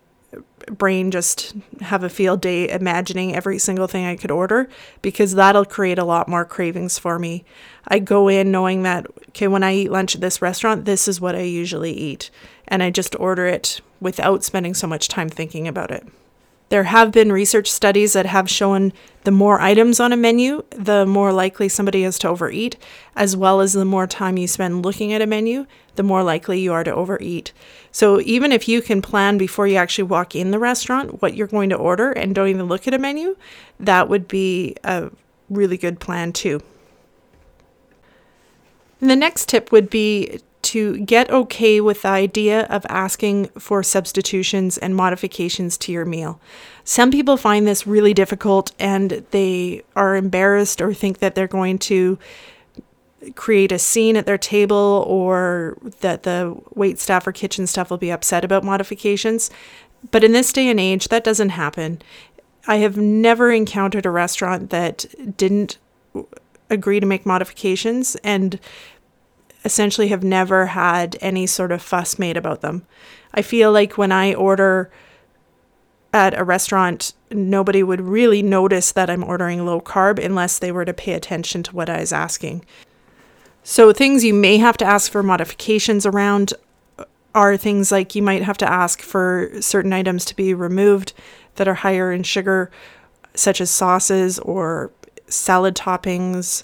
brain 0.72 1.12
just 1.12 1.54
have 1.82 2.04
a 2.04 2.10
field 2.10 2.42
day 2.42 2.70
imagining 2.70 3.36
every 3.36 3.58
single 3.58 3.88
thing 3.88 4.06
I 4.06 4.16
could 4.16 4.32
order 4.32 4.68
because 5.02 5.34
that'll 5.34 5.66
create 5.66 6.00
a 6.00 6.04
lot 6.04 6.28
more 6.28 6.46
cravings 6.46 7.00
for 7.00 7.18
me. 7.18 7.46
I 7.88 8.00
go 8.00 8.28
in 8.28 8.52
knowing 8.52 8.84
that, 8.84 9.08
okay, 9.30 9.48
when 9.48 9.64
I 9.64 9.74
eat 9.74 9.92
lunch 9.92 10.16
at 10.16 10.22
this 10.22 10.42
restaurant, 10.42 10.86
this 10.86 11.08
is 11.08 11.22
what 11.22 11.36
I 11.36 11.42
usually 11.42 11.94
eat. 11.94 12.30
And 12.68 12.84
I 12.84 12.90
just 12.90 13.16
order 13.20 13.46
it 13.46 13.82
without 14.02 14.44
spending 14.44 14.74
so 14.74 14.88
much 14.88 15.08
time 15.08 15.30
thinking 15.30 15.68
about 15.68 15.92
it. 15.92 16.06
There 16.70 16.84
have 16.84 17.12
been 17.12 17.32
research 17.32 17.72
studies 17.72 18.14
that 18.14 18.26
have 18.26 18.50
shown 18.50 18.92
the 19.24 19.32
more 19.32 19.62
items 19.62 20.00
on 20.00 20.12
a 20.12 20.18
menu, 20.18 20.64
the 20.70 21.06
more 21.06 21.32
likely 21.32 21.70
somebody 21.70 22.04
is 22.04 22.20
to 22.20 22.28
overeat, 22.28 22.76
as 23.16 23.38
well 23.38 23.62
as 23.62 23.74
the 23.74 23.86
more 23.86 24.08
time 24.08 24.38
you 24.38 24.48
spend 24.48 24.86
looking 24.86 25.14
at 25.14 25.22
a 25.22 25.28
menu, 25.28 25.66
the 25.96 26.04
more 26.04 26.24
likely 26.24 26.60
you 26.60 26.74
are 26.74 26.84
to 26.84 26.94
overeat. 26.94 27.54
So 27.92 28.20
even 28.22 28.52
if 28.52 28.68
you 28.68 28.82
can 28.82 29.02
plan 29.02 29.38
before 29.38 29.68
you 29.68 29.78
actually 29.78 30.06
walk 30.06 30.36
in 30.36 30.52
the 30.52 30.60
restaurant 30.60 31.22
what 31.22 31.36
you're 31.36 31.48
going 31.48 31.70
to 31.70 31.76
order 31.76 32.12
and 32.12 32.36
don't 32.36 32.50
even 32.50 32.68
look 32.68 32.88
at 32.88 32.94
a 32.94 33.00
menu, 33.00 33.38
that 33.80 34.10
would 34.10 34.28
be 34.28 34.76
a 34.84 35.10
really 35.50 35.78
good 35.78 36.00
plan 36.00 36.34
too. 36.34 36.62
And 39.00 39.10
the 39.10 39.16
next 39.16 39.48
tip 39.50 39.72
would 39.72 39.90
be 39.90 40.42
to 40.68 40.98
get 41.00 41.30
okay 41.30 41.80
with 41.80 42.02
the 42.02 42.10
idea 42.10 42.64
of 42.64 42.86
asking 42.90 43.46
for 43.58 43.84
substitutions 43.84 44.78
and 44.78 44.96
modifications 44.96 45.78
to 45.78 45.92
your 45.92 46.06
meal. 46.06 46.40
Some 46.84 47.12
people 47.12 47.38
find 47.38 47.66
this 47.66 47.88
really 47.88 48.14
difficult 48.14 48.72
and 48.80 49.26
they 49.32 49.84
are 49.96 50.16
embarrassed 50.16 50.82
or 50.82 50.94
think 50.94 51.20
that 51.20 51.36
they're 51.36 51.48
going 51.48 51.80
to 51.80 52.20
create 53.36 53.72
a 53.72 53.80
scene 53.80 54.16
at 54.16 54.26
their 54.26 54.38
table 54.38 55.04
or 55.08 55.78
that 56.02 56.24
the 56.24 56.56
wait 56.76 57.00
staff 57.00 57.26
or 57.26 57.32
kitchen 57.32 57.66
staff 57.66 57.90
will 57.90 57.98
be 57.98 58.12
upset 58.12 58.44
about 58.44 58.64
modifications. 58.64 59.50
But 60.12 60.24
in 60.24 60.34
this 60.34 60.54
day 60.54 60.70
and 60.70 60.80
age, 60.80 61.08
that 61.08 61.24
doesn't 61.24 61.50
happen. 61.50 62.02
I 62.68 62.78
have 62.78 62.98
never 62.98 63.52
encountered 63.52 64.06
a 64.06 64.12
restaurant 64.12 64.70
that 64.70 65.06
didn't 65.38 65.78
agree 66.70 67.00
to 67.00 67.06
make 67.06 67.26
modifications 67.26 68.16
and 68.24 68.60
essentially 69.66 70.10
have 70.10 70.24
never 70.24 70.68
had 70.68 71.18
any 71.22 71.46
sort 71.46 71.72
of 71.72 71.82
fuss 71.82 72.18
made 72.18 72.38
about 72.38 72.62
them. 72.62 72.86
I 73.34 73.42
feel 73.42 73.72
like 73.72 73.98
when 73.98 74.12
I 74.12 74.34
order 74.34 74.90
at 76.14 76.38
a 76.38 76.44
restaurant, 76.44 77.14
nobody 77.32 77.84
would 77.84 78.02
really 78.02 78.42
notice 78.42 78.92
that 78.92 79.10
I'm 79.10 79.24
ordering 79.24 79.66
low 79.66 79.82
carb 79.82 80.24
unless 80.24 80.58
they 80.60 80.72
were 80.72 80.86
to 80.86 80.94
pay 80.94 81.14
attention 81.14 81.64
to 81.64 81.76
what 81.76 81.90
I 81.90 82.00
was 82.00 82.14
asking. 82.14 82.66
So, 83.64 83.92
things 83.92 84.24
you 84.24 84.34
may 84.34 84.58
have 84.58 84.78
to 84.78 84.86
ask 84.86 85.12
for 85.12 85.22
modifications 85.22 86.06
around 86.06 86.54
are 87.36 87.58
things 87.58 87.92
like 87.92 88.16
you 88.16 88.22
might 88.22 88.42
have 88.42 88.58
to 88.58 88.72
ask 88.72 89.02
for 89.02 89.52
certain 89.60 89.94
items 89.94 90.26
to 90.26 90.36
be 90.36 90.54
removed 90.54 91.14
that 91.56 91.68
are 91.68 91.76
higher 91.76 92.12
in 92.12 92.24
sugar, 92.24 92.72
such 93.36 93.60
as 93.60 93.70
sauces 93.70 94.40
or 94.40 94.92
salad 95.28 95.76
toppings, 95.76 96.64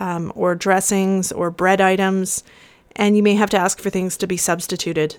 um, 0.00 0.32
or 0.34 0.54
dressings 0.54 1.30
or 1.30 1.50
bread 1.50 1.80
items, 1.80 2.42
and 2.96 3.16
you 3.16 3.22
may 3.22 3.34
have 3.34 3.50
to 3.50 3.58
ask 3.58 3.78
for 3.78 3.90
things 3.90 4.16
to 4.16 4.26
be 4.26 4.36
substituted. 4.36 5.16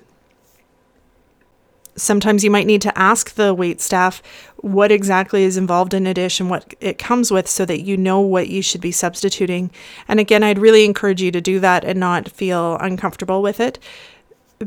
Sometimes 1.96 2.44
you 2.44 2.50
might 2.50 2.68
need 2.68 2.82
to 2.82 2.98
ask 2.98 3.36
the 3.36 3.54
wait 3.54 3.80
staff 3.80 4.24
what 4.58 4.92
exactly 4.92 5.44
is 5.44 5.58
involved 5.58 5.94
in 5.94 6.08
a 6.08 6.14
dish 6.14 6.40
and 6.40 6.50
what 6.50 6.74
it 6.80 6.98
comes 6.98 7.32
with 7.32 7.48
so 7.48 7.66
that 7.66 7.82
you 7.82 7.98
know 7.98 8.20
what 8.22 8.48
you 8.48 8.62
should 8.62 8.82
be 8.82 8.92
substituting. 8.92 9.72
And 10.08 10.20
again, 10.20 10.42
I'd 10.42 10.58
really 10.58 10.86
encourage 10.86 11.22
you 11.22 11.32
to 11.32 11.42
do 11.42 11.60
that 11.60 11.84
and 11.84 12.00
not 12.00 12.30
feel 12.30 12.78
uncomfortable 12.78 13.42
with 13.42 13.60
it 13.60 13.78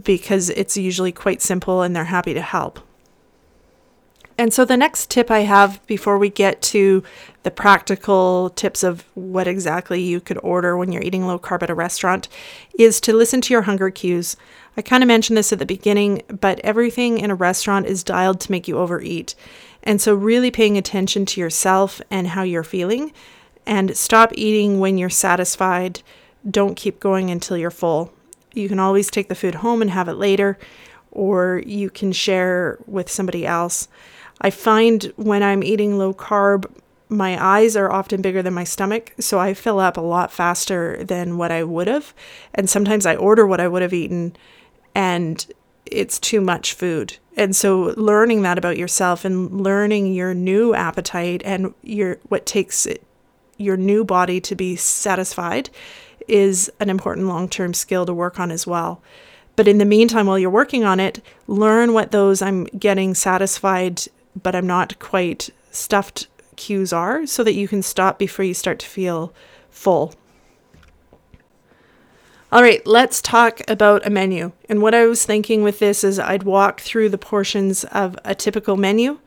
because 0.03 0.51
it's 0.51 0.77
usually 0.77 1.13
quite 1.13 1.41
simple 1.41 1.83
and 1.83 1.97
they're 1.97 2.05
happy 2.05 2.35
to 2.35 2.43
help. 2.43 2.81
And 4.37 4.53
so, 4.53 4.65
the 4.65 4.77
next 4.77 5.11
tip 5.11 5.31
I 5.31 5.41
have 5.41 5.85
before 5.87 6.19
we 6.19 6.29
get 6.29 6.61
to 6.63 7.05
the 7.45 7.53
practical 7.53 8.51
tips 8.51 8.83
of 8.83 9.05
what 9.15 9.47
exactly 9.47 10.03
you 10.03 10.21
could 10.21 10.39
order 10.43 10.77
when 10.77 10.91
you're 10.91 11.03
eating 11.03 11.27
low 11.27 11.39
carb 11.39 11.63
at 11.63 11.71
a 11.71 11.75
restaurant 11.75 12.29
is 12.77 13.01
to 13.03 13.13
listen 13.13 13.41
to 13.43 13.55
your 13.55 13.63
hunger 13.63 13.91
cues. 13.91 14.37
I 14.77 14.83
kind 14.83 15.05
of 15.05 15.09
mentioned 15.09 15.37
this 15.37 15.53
at 15.53 15.61
the 15.61 15.67
beginning, 15.67 16.23
but 16.29 16.59
everything 16.61 17.19
in 17.19 17.31
a 17.31 17.37
restaurant 17.37 17.87
is 17.87 18.03
dialed 18.03 18.41
to 18.41 18.51
make 18.51 18.67
you 18.67 18.77
overeat. 18.77 19.37
And 19.85 20.01
so, 20.01 20.15
really 20.15 20.51
paying 20.51 20.77
attention 20.77 21.27
to 21.27 21.41
yourself 21.41 22.01
and 22.11 22.29
how 22.29 22.43
you're 22.43 22.65
feeling, 22.65 23.13
and 23.67 23.97
stop 23.97 24.33
eating 24.35 24.81
when 24.81 24.99
you're 24.99 25.11
satisfied. 25.11 26.03
Don't 26.51 26.75
keep 26.75 26.99
going 26.99 27.31
until 27.31 27.57
you're 27.57 27.71
full. 27.71 28.13
You 28.53 28.69
can 28.69 28.81
always 28.81 29.11
take 29.11 29.29
the 29.29 29.35
food 29.37 29.57
home 29.57 29.81
and 29.81 29.93
have 29.93 30.09
it 30.09 30.15
later, 30.15 30.59
or 31.13 31.63
you 31.65 31.89
can 31.89 32.11
share 32.11 32.79
with 32.87 33.09
somebody 33.09 33.47
else. 33.47 33.87
I 34.45 34.51
find 34.51 35.11
when 35.17 35.43
I'm 35.43 35.65
eating 35.65 35.97
low 35.97 36.13
carb, 36.13 36.71
my 37.09 37.43
eyes 37.43 37.77
are 37.77 37.91
often 37.91 38.21
bigger 38.21 38.43
than 38.43 38.53
my 38.53 38.65
stomach, 38.65 39.15
so 39.19 39.41
I 39.41 39.55
fill 39.55 39.81
up 39.81 39.97
a 39.97 40.03
lot 40.03 40.31
faster 40.31 41.03
than 41.03 41.39
what 41.39 41.51
I 41.51 41.65
would 41.65 41.87
have. 41.87 42.13
And 42.55 42.69
sometimes 42.69 43.07
I 43.07 43.17
order 43.17 43.47
what 43.47 43.59
I 43.59 43.69
would 43.69 43.81
have 43.81 43.95
eaten 43.95 44.37
and 44.95 45.47
it's 45.87 46.19
too 46.19 46.43
much 46.43 46.75
food. 46.75 47.17
And 47.39 47.57
so 47.57 47.95
learning 47.97 48.43
that 48.43 48.59
about 48.59 48.77
yourself 48.77 49.25
and 49.25 49.63
learning 49.63 50.13
your 50.13 50.35
new 50.35 50.75
appetite 50.75 51.41
and 51.45 51.73
your 51.83 52.19
what 52.29 52.45
takes 52.45 52.85
it, 52.85 53.03
your 53.57 53.79
new 53.79 54.05
body 54.05 54.43
to 54.43 54.55
be 54.55 54.77
satisfied 54.77 55.71
is 56.29 56.71
an 56.81 56.91
important 56.91 57.29
long-term 57.29 57.73
skill 57.73 58.05
to 58.05 58.13
work 58.13 58.39
on 58.39 58.51
as 58.51 58.67
well. 58.67 59.01
But 59.57 59.69
in 59.69 59.79
the 59.79 59.85
meantime 59.87 60.27
while 60.27 60.39
you're 60.39 60.51
working 60.51 60.85
on 60.85 61.01
it, 61.01 61.25
learn 61.47 61.95
what 61.95 62.11
those 62.11 62.43
I'm 62.43 62.65
getting 62.65 63.15
satisfied 63.15 64.03
but 64.41 64.55
I'm 64.55 64.67
not 64.67 64.99
quite 64.99 65.51
stuffed 65.71 66.29
cues 66.57 66.93
are 66.93 67.27
so 67.27 67.43
that 67.45 67.55
you 67.55 67.69
can 67.69 67.83
stop 67.83 68.19
before 68.19 68.45
you 68.45 68.55
start 68.55 68.79
to 68.81 68.87
feel 68.87 69.33
full. 69.71 70.15
All 72.53 72.63
right, 72.63 72.87
let's 72.87 73.21
talk 73.21 73.61
about 73.67 74.07
a 74.07 74.11
menu. 74.11 74.53
And 74.69 74.81
what 74.81 74.95
I 74.95 75.07
was 75.07 75.25
thinking 75.25 75.65
with 75.65 75.81
this 75.81 76.05
is 76.05 76.21
I'd 76.21 76.45
walk 76.45 76.81
through 76.81 77.09
the 77.09 77.19
portions 77.19 77.83
of 77.85 78.17
a 78.25 78.35
typical 78.35 78.77
menu 78.77 79.19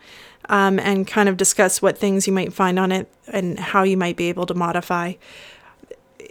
um, 0.47 0.79
and 0.79 1.05
kind 1.05 1.27
of 1.27 1.35
discuss 1.35 1.81
what 1.81 1.97
things 1.97 2.25
you 2.25 2.31
might 2.31 2.53
find 2.53 2.79
on 2.79 2.93
it 2.93 3.11
and 3.27 3.59
how 3.59 3.83
you 3.83 3.97
might 3.97 4.15
be 4.15 4.29
able 4.29 4.45
to 4.45 4.53
modify. 4.53 5.13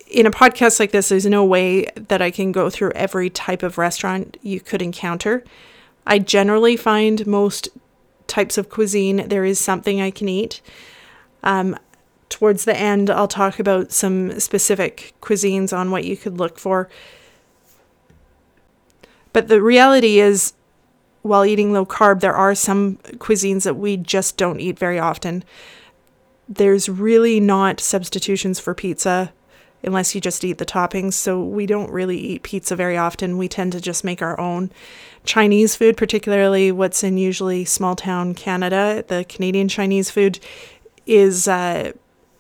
In 0.09 0.25
a 0.25 0.31
podcast 0.31 0.81
like 0.81 0.93
this, 0.93 1.11
there's 1.11 1.27
no 1.27 1.45
way 1.45 1.85
that 1.97 2.23
I 2.23 2.31
can 2.31 2.51
go 2.51 2.71
through 2.71 2.93
every 2.93 3.29
type 3.29 3.63
of 3.63 3.77
restaurant 3.77 4.39
you 4.41 4.61
could 4.61 4.81
encounter. 4.81 5.45
I 6.07 6.19
generally 6.19 6.79
find 6.79 7.27
most 7.27 7.69
types 8.27 8.59
of 8.59 8.69
cuisine, 8.69 9.29
there 9.29 9.45
is 9.45 9.59
something 9.59 10.01
I 10.01 10.11
can 10.11 10.29
eat. 10.29 10.61
Um, 11.43 11.79
towards 12.29 12.65
the 12.65 12.77
end, 12.77 13.09
I'll 13.11 13.29
talk 13.29 13.59
about 13.59 13.93
some 13.93 14.39
specific 14.41 15.15
cuisines 15.21 15.77
on 15.77 15.91
what 15.91 16.05
you 16.05 16.17
could 16.17 16.39
look 16.39 16.59
for. 16.59 16.89
But 19.33 19.49
the 19.49 19.63
reality 19.63 20.19
is, 20.19 20.55
while 21.23 21.45
eating 21.45 21.73
low 21.73 21.85
carb, 21.85 22.21
there 22.21 22.35
are 22.35 22.55
some 22.55 22.97
cuisines 23.19 23.65
that 23.65 23.77
we 23.77 23.97
just 23.97 24.37
don't 24.37 24.61
eat 24.61 24.79
very 24.79 24.99
often. 24.99 25.45
There's 26.49 26.89
really 26.89 27.41
not 27.41 27.81
substitutions 27.81 28.61
for 28.61 28.75
pizza 28.75 29.33
unless 29.83 30.15
you 30.15 30.21
just 30.21 30.45
eat 30.45 30.59
the 30.59 30.67
toppings. 30.67 31.15
So 31.15 31.43
we 31.43 31.67
don't 31.67 31.91
really 31.91 32.19
eat 32.19 32.43
pizza 32.43 32.77
very 32.77 32.97
often. 32.97 33.39
We 33.39 33.49
tend 33.49 33.73
to 33.73 33.81
just 33.81 34.05
make 34.05 34.23
our 34.23 34.39
own. 34.41 34.71
Chinese 35.25 35.75
food, 35.75 35.97
particularly 35.97 36.71
what's 36.73 37.03
in 37.03 37.19
usually 37.19 37.65
small 37.65 37.97
town 37.97 38.35
Canada, 38.35 39.05
the 39.09 39.25
Canadian 39.29 39.69
Chinese 39.69 40.11
food, 40.11 40.39
is 41.05 41.49
uh, 41.49 41.93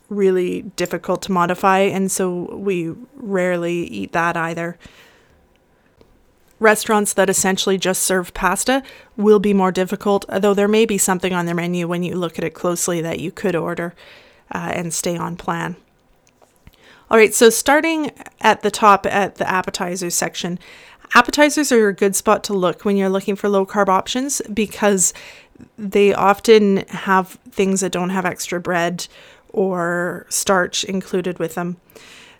really 0.08 0.62
difficult 0.62 1.22
to 1.22 1.32
modify, 1.32 1.80
and 1.80 2.10
so 2.10 2.54
we 2.56 2.94
rarely 3.16 3.84
eat 3.84 4.12
that 4.12 4.36
either. 4.36 4.78
Restaurants 6.58 7.12
that 7.12 7.28
essentially 7.28 7.76
just 7.76 8.02
serve 8.02 8.32
pasta 8.32 8.82
will 9.16 9.38
be 9.38 9.52
more 9.52 9.72
difficult, 9.72 10.24
although 10.28 10.54
there 10.54 10.68
may 10.68 10.86
be 10.86 10.96
something 10.96 11.32
on 11.32 11.44
their 11.44 11.54
menu 11.54 11.86
when 11.86 12.02
you 12.02 12.16
look 12.16 12.38
at 12.38 12.44
it 12.44 12.54
closely 12.54 13.00
that 13.02 13.20
you 13.20 13.30
could 13.30 13.54
order 13.54 13.94
uh, 14.54 14.70
and 14.72 14.94
stay 14.94 15.16
on 15.16 15.36
plan. 15.36 15.76
All 17.08 17.16
right, 17.16 17.32
so 17.32 17.50
starting 17.50 18.10
at 18.40 18.62
the 18.62 18.70
top 18.70 19.06
at 19.06 19.36
the 19.36 19.48
appetizers 19.48 20.14
section, 20.14 20.58
appetizers 21.14 21.70
are 21.70 21.88
a 21.88 21.94
good 21.94 22.16
spot 22.16 22.42
to 22.44 22.52
look 22.52 22.84
when 22.84 22.96
you're 22.96 23.08
looking 23.08 23.36
for 23.36 23.48
low 23.48 23.64
carb 23.64 23.88
options 23.88 24.42
because 24.52 25.14
they 25.78 26.12
often 26.12 26.78
have 26.88 27.38
things 27.48 27.80
that 27.80 27.92
don't 27.92 28.10
have 28.10 28.24
extra 28.24 28.60
bread 28.60 29.06
or 29.50 30.26
starch 30.28 30.82
included 30.82 31.38
with 31.38 31.54
them. 31.54 31.76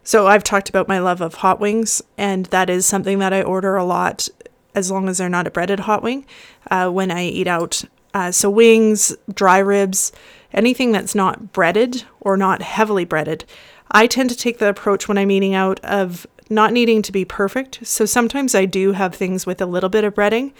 So 0.03 0.27
I've 0.27 0.45
talked 0.45 0.69
about 0.69 0.89
my 0.89 0.99
love 0.99 1.21
of 1.21 1.35
hot 1.35 1.61
wings, 1.61 2.03
and 2.19 2.47
that 2.47 2.69
is 2.69 2.87
something 2.87 3.21
that 3.21 3.33
I 3.33 3.43
order 3.43 3.77
a 3.77 3.85
lot 3.85 4.29
as 4.75 4.91
long 4.91 5.09
as 5.09 5.19
they're 5.19 5.29
not 5.29 5.47
a 5.47 5.51
breaded 5.51 5.81
hot 5.81 6.03
wing 6.03 6.27
uh, 6.73 6.91
when 6.91 7.13
I 7.13 7.25
eat 7.25 7.47
out. 7.47 7.85
Uh, 8.13 8.33
so 8.33 8.51
wings, 8.51 9.15
dry 9.33 9.59
ribs, 9.59 10.11
anything 10.53 10.91
that's 10.91 11.15
not 11.15 11.53
breaded 11.53 12.05
or 12.21 12.37
not 12.37 12.63
heavily 12.63 13.05
breaded. 13.05 13.45
I 13.91 14.07
tend 14.07 14.31
to 14.31 14.37
take 14.37 14.59
the 14.59 14.69
approach 14.69 15.09
when 15.09 15.19
I'm 15.19 15.31
eating 15.31 15.55
out 15.55 15.81
of 15.85 16.27
not 16.49 16.73
needing 16.73 17.03
to 17.03 17.13
be 17.13 17.25
perfect. 17.25 17.87
So 17.87 18.05
sometimes 18.07 18.55
I 18.55 18.65
do 18.65 18.93
have 18.93 19.15
things 19.15 19.47
with 19.47 19.61
a 19.61 19.67
little 19.67 19.89
bit 19.89 20.05
of 20.05 20.15
breading, 20.15 20.53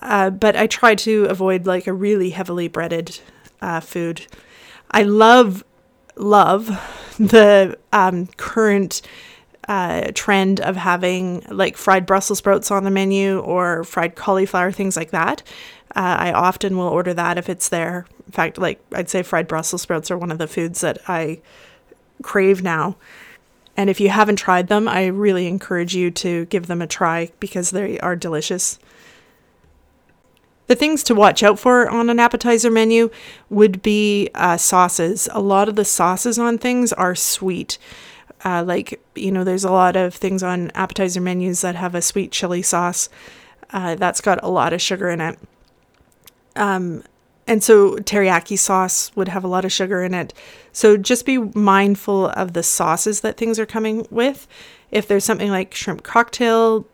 uh, 0.00 0.30
but 0.30 0.56
I 0.56 0.66
try 0.66 0.94
to 0.96 1.24
avoid 1.24 1.66
like 1.66 1.86
a 1.86 1.92
really 1.92 2.30
heavily 2.30 2.68
breaded 2.68 3.20
uh, 3.60 3.80
food. 3.80 4.26
I 4.90 5.02
love, 5.02 5.64
love 6.16 6.66
the 7.18 7.78
um, 7.92 8.26
current 8.36 9.02
uh, 9.68 10.10
trend 10.14 10.60
of 10.60 10.76
having 10.76 11.44
like 11.50 11.76
fried 11.76 12.06
Brussels 12.06 12.38
sprouts 12.38 12.70
on 12.70 12.84
the 12.84 12.90
menu 12.90 13.38
or 13.40 13.84
fried 13.84 14.16
cauliflower, 14.16 14.72
things 14.72 14.96
like 14.96 15.10
that. 15.10 15.42
Uh, 15.94 16.16
I 16.18 16.32
often 16.32 16.76
will 16.76 16.88
order 16.88 17.12
that 17.14 17.36
if 17.36 17.48
it's 17.48 17.68
there. 17.68 18.06
In 18.26 18.32
fact, 18.32 18.58
like 18.58 18.80
I'd 18.92 19.10
say 19.10 19.22
fried 19.22 19.48
Brussels 19.48 19.82
sprouts 19.82 20.10
are 20.10 20.18
one 20.18 20.30
of 20.30 20.38
the 20.38 20.48
foods 20.48 20.80
that 20.80 20.98
I 21.08 21.40
crave 22.22 22.62
now. 22.62 22.96
And 23.76 23.88
if 23.88 24.00
you 24.00 24.10
haven't 24.10 24.36
tried 24.36 24.68
them, 24.68 24.88
I 24.88 25.06
really 25.06 25.46
encourage 25.46 25.94
you 25.94 26.10
to 26.10 26.44
give 26.46 26.66
them 26.66 26.82
a 26.82 26.86
try 26.86 27.30
because 27.40 27.70
they 27.70 27.98
are 28.00 28.16
delicious. 28.16 28.78
The 30.66 30.74
things 30.76 31.02
to 31.04 31.14
watch 31.14 31.42
out 31.42 31.58
for 31.58 31.88
on 31.88 32.10
an 32.10 32.20
appetizer 32.20 32.70
menu 32.70 33.10
would 33.48 33.82
be 33.82 34.28
uh, 34.34 34.56
sauces. 34.56 35.28
A 35.32 35.40
lot 35.40 35.68
of 35.68 35.76
the 35.76 35.84
sauces 35.84 36.38
on 36.38 36.58
things 36.58 36.92
are 36.92 37.14
sweet. 37.14 37.78
Uh, 38.44 38.62
like, 38.64 39.00
you 39.14 39.32
know, 39.32 39.44
there's 39.44 39.64
a 39.64 39.72
lot 39.72 39.96
of 39.96 40.14
things 40.14 40.42
on 40.42 40.70
appetizer 40.74 41.20
menus 41.20 41.60
that 41.62 41.74
have 41.74 41.94
a 41.94 42.02
sweet 42.02 42.32
chili 42.32 42.62
sauce. 42.62 43.08
Uh, 43.70 43.94
that's 43.94 44.20
got 44.20 44.42
a 44.42 44.48
lot 44.48 44.72
of 44.72 44.80
sugar 44.80 45.08
in 45.08 45.20
it. 45.20 45.38
Um, 46.56 47.02
and 47.46 47.64
so 47.64 47.96
teriyaki 47.96 48.58
sauce 48.58 49.10
would 49.16 49.28
have 49.28 49.42
a 49.42 49.48
lot 49.48 49.64
of 49.64 49.72
sugar 49.72 50.02
in 50.02 50.14
it. 50.14 50.32
So 50.72 50.96
just 50.96 51.26
be 51.26 51.38
mindful 51.38 52.28
of 52.30 52.52
the 52.52 52.62
sauces 52.62 53.20
that 53.20 53.36
things 53.36 53.58
are 53.58 53.66
coming 53.66 54.06
with. 54.10 54.46
If 54.90 55.08
there's 55.08 55.24
something 55.24 55.50
like 55.50 55.74
shrimp 55.74 56.02
cocktail 56.02 56.86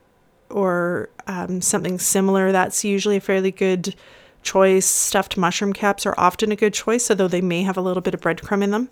or 0.50 1.08
um, 1.26 1.60
something 1.60 1.98
similar, 1.98 2.52
that's 2.52 2.84
usually 2.84 3.16
a 3.16 3.20
fairly 3.20 3.50
good 3.50 3.94
choice. 4.42 4.86
Stuffed 4.86 5.36
mushroom 5.36 5.72
caps 5.72 6.06
are 6.06 6.14
often 6.16 6.52
a 6.52 6.56
good 6.56 6.74
choice, 6.74 7.10
although 7.10 7.28
they 7.28 7.40
may 7.40 7.62
have 7.62 7.76
a 7.76 7.82
little 7.82 8.00
bit 8.00 8.14
of 8.14 8.20
breadcrumb 8.20 8.62
in 8.62 8.70
them. 8.70 8.88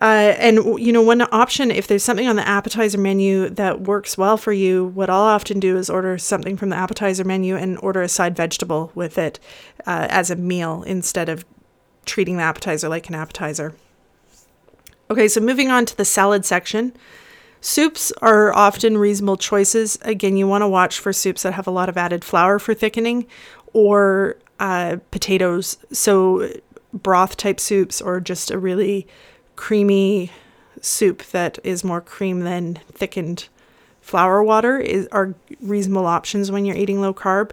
Uh, 0.00 0.34
and 0.38 0.58
you 0.78 0.92
know, 0.92 1.02
one 1.02 1.22
option 1.32 1.70
if 1.70 1.86
there's 1.86 2.02
something 2.02 2.26
on 2.26 2.36
the 2.36 2.46
appetizer 2.46 2.98
menu 2.98 3.48
that 3.48 3.82
works 3.82 4.18
well 4.18 4.36
for 4.36 4.52
you, 4.52 4.86
what 4.86 5.08
I'll 5.08 5.22
often 5.22 5.60
do 5.60 5.76
is 5.76 5.88
order 5.88 6.18
something 6.18 6.56
from 6.56 6.70
the 6.70 6.76
appetizer 6.76 7.24
menu 7.24 7.56
and 7.56 7.78
order 7.78 8.02
a 8.02 8.08
side 8.08 8.36
vegetable 8.36 8.90
with 8.94 9.18
it 9.18 9.38
uh, 9.86 10.06
as 10.10 10.30
a 10.30 10.36
meal 10.36 10.82
instead 10.82 11.28
of 11.28 11.44
treating 12.04 12.36
the 12.36 12.42
appetizer 12.42 12.88
like 12.88 13.08
an 13.08 13.14
appetizer. 13.14 13.74
Okay, 15.10 15.28
so 15.28 15.40
moving 15.40 15.70
on 15.70 15.84
to 15.86 15.96
the 15.96 16.04
salad 16.04 16.44
section. 16.44 16.94
Soups 17.60 18.12
are 18.20 18.54
often 18.54 18.98
reasonable 18.98 19.36
choices. 19.36 19.98
Again, 20.02 20.36
you 20.36 20.46
want 20.46 20.62
to 20.62 20.68
watch 20.68 20.98
for 20.98 21.12
soups 21.12 21.42
that 21.42 21.54
have 21.54 21.66
a 21.66 21.70
lot 21.70 21.88
of 21.88 21.96
added 21.96 22.24
flour 22.24 22.58
for 22.58 22.74
thickening 22.74 23.26
or 23.72 24.36
uh, 24.60 24.96
potatoes. 25.10 25.78
So, 25.92 26.50
broth 26.92 27.36
type 27.36 27.58
soups 27.58 28.00
or 28.00 28.20
just 28.20 28.50
a 28.50 28.58
really 28.58 29.06
creamy 29.56 30.30
soup 30.80 31.22
that 31.26 31.58
is 31.64 31.82
more 31.82 32.00
cream 32.00 32.40
than 32.40 32.74
thickened 32.92 33.48
flour 34.00 34.42
water 34.42 34.78
is, 34.78 35.08
are 35.12 35.34
reasonable 35.60 36.06
options 36.06 36.52
when 36.52 36.64
you're 36.66 36.76
eating 36.76 37.00
low 37.00 37.14
carb. 37.14 37.50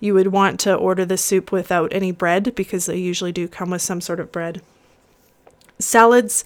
You 0.00 0.14
would 0.14 0.28
want 0.28 0.58
to 0.60 0.74
order 0.74 1.04
the 1.04 1.16
soup 1.16 1.52
without 1.52 1.92
any 1.92 2.10
bread 2.10 2.54
because 2.54 2.86
they 2.86 2.96
usually 2.96 3.32
do 3.32 3.46
come 3.46 3.70
with 3.70 3.82
some 3.82 4.00
sort 4.00 4.18
of 4.18 4.32
bread. 4.32 4.62
Salads 5.78 6.44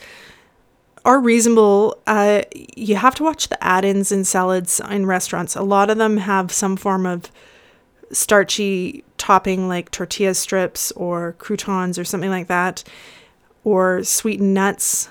are 1.04 1.20
reasonable. 1.20 1.98
Uh, 2.06 2.42
you 2.76 2.96
have 2.96 3.14
to 3.16 3.22
watch 3.22 3.48
the 3.48 3.62
add 3.62 3.84
ins 3.84 4.10
in 4.10 4.24
salads 4.24 4.80
in 4.90 5.06
restaurants. 5.06 5.54
A 5.54 5.62
lot 5.62 5.90
of 5.90 5.98
them 5.98 6.16
have 6.18 6.50
some 6.50 6.76
form 6.76 7.06
of 7.06 7.30
starchy 8.10 9.04
topping 9.18 9.68
like 9.68 9.90
tortilla 9.90 10.34
strips 10.34 10.92
or 10.92 11.34
croutons 11.38 11.98
or 11.98 12.04
something 12.04 12.30
like 12.30 12.48
that, 12.48 12.84
or 13.64 14.02
sweetened 14.02 14.54
nuts. 14.54 15.08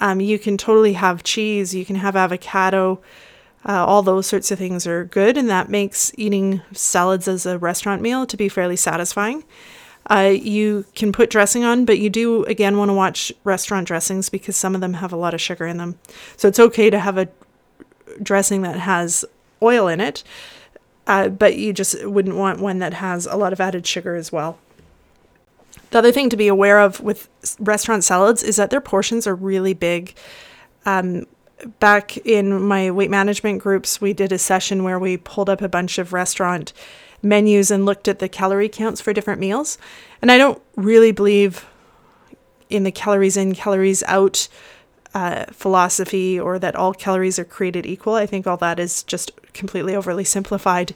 Um, 0.00 0.20
you 0.20 0.38
can 0.38 0.56
totally 0.56 0.94
have 0.94 1.22
cheese, 1.22 1.74
you 1.74 1.84
can 1.84 1.96
have 1.96 2.16
avocado. 2.16 3.00
Uh, 3.68 3.84
all 3.84 4.02
those 4.02 4.26
sorts 4.26 4.50
of 4.50 4.58
things 4.58 4.86
are 4.86 5.04
good, 5.04 5.36
and 5.36 5.50
that 5.50 5.68
makes 5.68 6.12
eating 6.16 6.62
salads 6.72 7.28
as 7.28 7.44
a 7.44 7.58
restaurant 7.58 8.00
meal 8.00 8.26
to 8.26 8.36
be 8.36 8.48
fairly 8.48 8.76
satisfying. 8.76 9.44
Uh, 10.08 10.32
you 10.34 10.84
can 10.94 11.12
put 11.12 11.30
dressing 11.30 11.62
on, 11.62 11.84
but 11.84 11.98
you 11.98 12.08
do 12.08 12.44
again 12.44 12.78
want 12.78 12.88
to 12.88 12.94
watch 12.94 13.32
restaurant 13.44 13.86
dressings 13.86 14.28
because 14.28 14.56
some 14.56 14.74
of 14.74 14.80
them 14.80 14.94
have 14.94 15.12
a 15.12 15.16
lot 15.16 15.34
of 15.34 15.40
sugar 15.40 15.66
in 15.66 15.76
them. 15.76 15.98
So 16.36 16.48
it's 16.48 16.58
okay 16.58 16.88
to 16.88 16.98
have 16.98 17.18
a 17.18 17.28
dressing 18.22 18.62
that 18.62 18.76
has 18.76 19.24
oil 19.62 19.88
in 19.88 20.00
it, 20.00 20.24
uh, 21.06 21.28
but 21.28 21.56
you 21.56 21.72
just 21.72 22.02
wouldn't 22.04 22.36
want 22.36 22.60
one 22.60 22.78
that 22.78 22.94
has 22.94 23.26
a 23.26 23.36
lot 23.36 23.52
of 23.52 23.60
added 23.60 23.86
sugar 23.86 24.16
as 24.16 24.32
well. 24.32 24.58
The 25.90 25.98
other 25.98 26.12
thing 26.12 26.30
to 26.30 26.36
be 26.36 26.48
aware 26.48 26.80
of 26.80 27.00
with 27.00 27.28
restaurant 27.58 28.04
salads 28.04 28.42
is 28.42 28.56
that 28.56 28.70
their 28.70 28.80
portions 28.80 29.26
are 29.26 29.34
really 29.34 29.74
big. 29.74 30.14
Um, 30.86 31.26
back 31.78 32.16
in 32.18 32.62
my 32.62 32.90
weight 32.90 33.10
management 33.10 33.62
groups, 33.62 34.00
we 34.00 34.12
did 34.12 34.32
a 34.32 34.38
session 34.38 34.84
where 34.84 34.98
we 34.98 35.16
pulled 35.16 35.48
up 35.48 35.62
a 35.62 35.68
bunch 35.68 35.98
of 35.98 36.12
restaurant 36.12 36.72
menus 37.22 37.70
and 37.70 37.84
looked 37.84 38.08
at 38.08 38.18
the 38.18 38.28
calorie 38.28 38.68
counts 38.68 39.00
for 39.00 39.12
different 39.12 39.40
meals. 39.40 39.78
And 40.22 40.30
I 40.30 40.38
don't 40.38 40.60
really 40.76 41.12
believe 41.12 41.66
in 42.68 42.84
the 42.84 42.92
calories 42.92 43.36
in, 43.36 43.54
calories 43.54 44.02
out 44.04 44.48
uh, 45.14 45.46
philosophy 45.50 46.38
or 46.38 46.58
that 46.58 46.76
all 46.76 46.94
calories 46.94 47.38
are 47.38 47.44
created 47.44 47.84
equal. 47.84 48.14
I 48.14 48.26
think 48.26 48.46
all 48.46 48.56
that 48.58 48.78
is 48.78 49.02
just 49.02 49.32
completely 49.52 49.94
overly 49.94 50.24
simplified. 50.24 50.94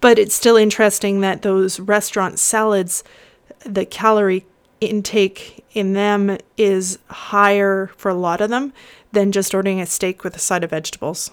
But 0.00 0.18
it's 0.18 0.34
still 0.34 0.56
interesting 0.56 1.20
that 1.20 1.42
those 1.42 1.80
restaurant 1.80 2.38
salads, 2.38 3.04
the 3.64 3.84
calorie 3.84 4.46
intake 4.80 5.64
in 5.72 5.92
them 5.92 6.38
is 6.56 6.98
higher 7.08 7.90
for 7.96 8.10
a 8.10 8.14
lot 8.14 8.40
of 8.40 8.50
them 8.50 8.72
than 9.12 9.32
just 9.32 9.54
ordering 9.54 9.80
a 9.80 9.86
steak 9.86 10.24
with 10.24 10.36
a 10.36 10.40
side 10.40 10.64
of 10.64 10.70
vegetables. 10.70 11.30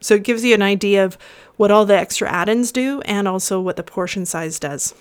So 0.00 0.14
it 0.14 0.24
gives 0.24 0.44
you 0.44 0.54
an 0.54 0.62
idea 0.62 1.04
of 1.04 1.16
what 1.56 1.70
all 1.70 1.86
the 1.86 1.96
extra 1.96 2.30
add 2.30 2.48
ins 2.48 2.72
do 2.72 3.00
and 3.02 3.28
also 3.28 3.60
what 3.60 3.76
the 3.76 3.82
portion 3.82 4.26
size 4.26 4.58
does. 4.58 4.94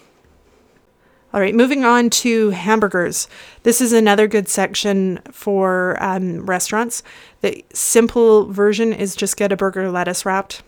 All 1.33 1.39
right, 1.39 1.55
moving 1.55 1.85
on 1.85 2.09
to 2.09 2.49
hamburgers. 2.49 3.29
This 3.63 3.79
is 3.79 3.93
another 3.93 4.27
good 4.27 4.49
section 4.49 5.19
for 5.31 5.97
um, 6.03 6.45
restaurants. 6.45 7.03
The 7.39 7.63
simple 7.73 8.51
version 8.51 8.91
is 8.91 9.15
just 9.15 9.37
get 9.37 9.51
a 9.51 9.55
burger 9.55 9.89
lettuce 9.89 10.25
wrapped. 10.25 10.61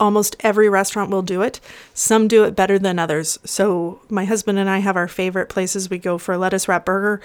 Almost 0.00 0.36
every 0.40 0.68
restaurant 0.68 1.10
will 1.10 1.22
do 1.22 1.42
it. 1.42 1.60
Some 1.92 2.28
do 2.28 2.44
it 2.44 2.56
better 2.56 2.78
than 2.78 2.98
others. 2.98 3.38
So, 3.44 4.00
my 4.08 4.24
husband 4.24 4.58
and 4.58 4.68
I 4.68 4.78
have 4.78 4.96
our 4.96 5.08
favorite 5.08 5.48
places. 5.48 5.88
We 5.88 5.98
go 5.98 6.18
for 6.18 6.34
a 6.34 6.38
lettuce 6.38 6.68
wrap 6.68 6.84
burger 6.84 7.20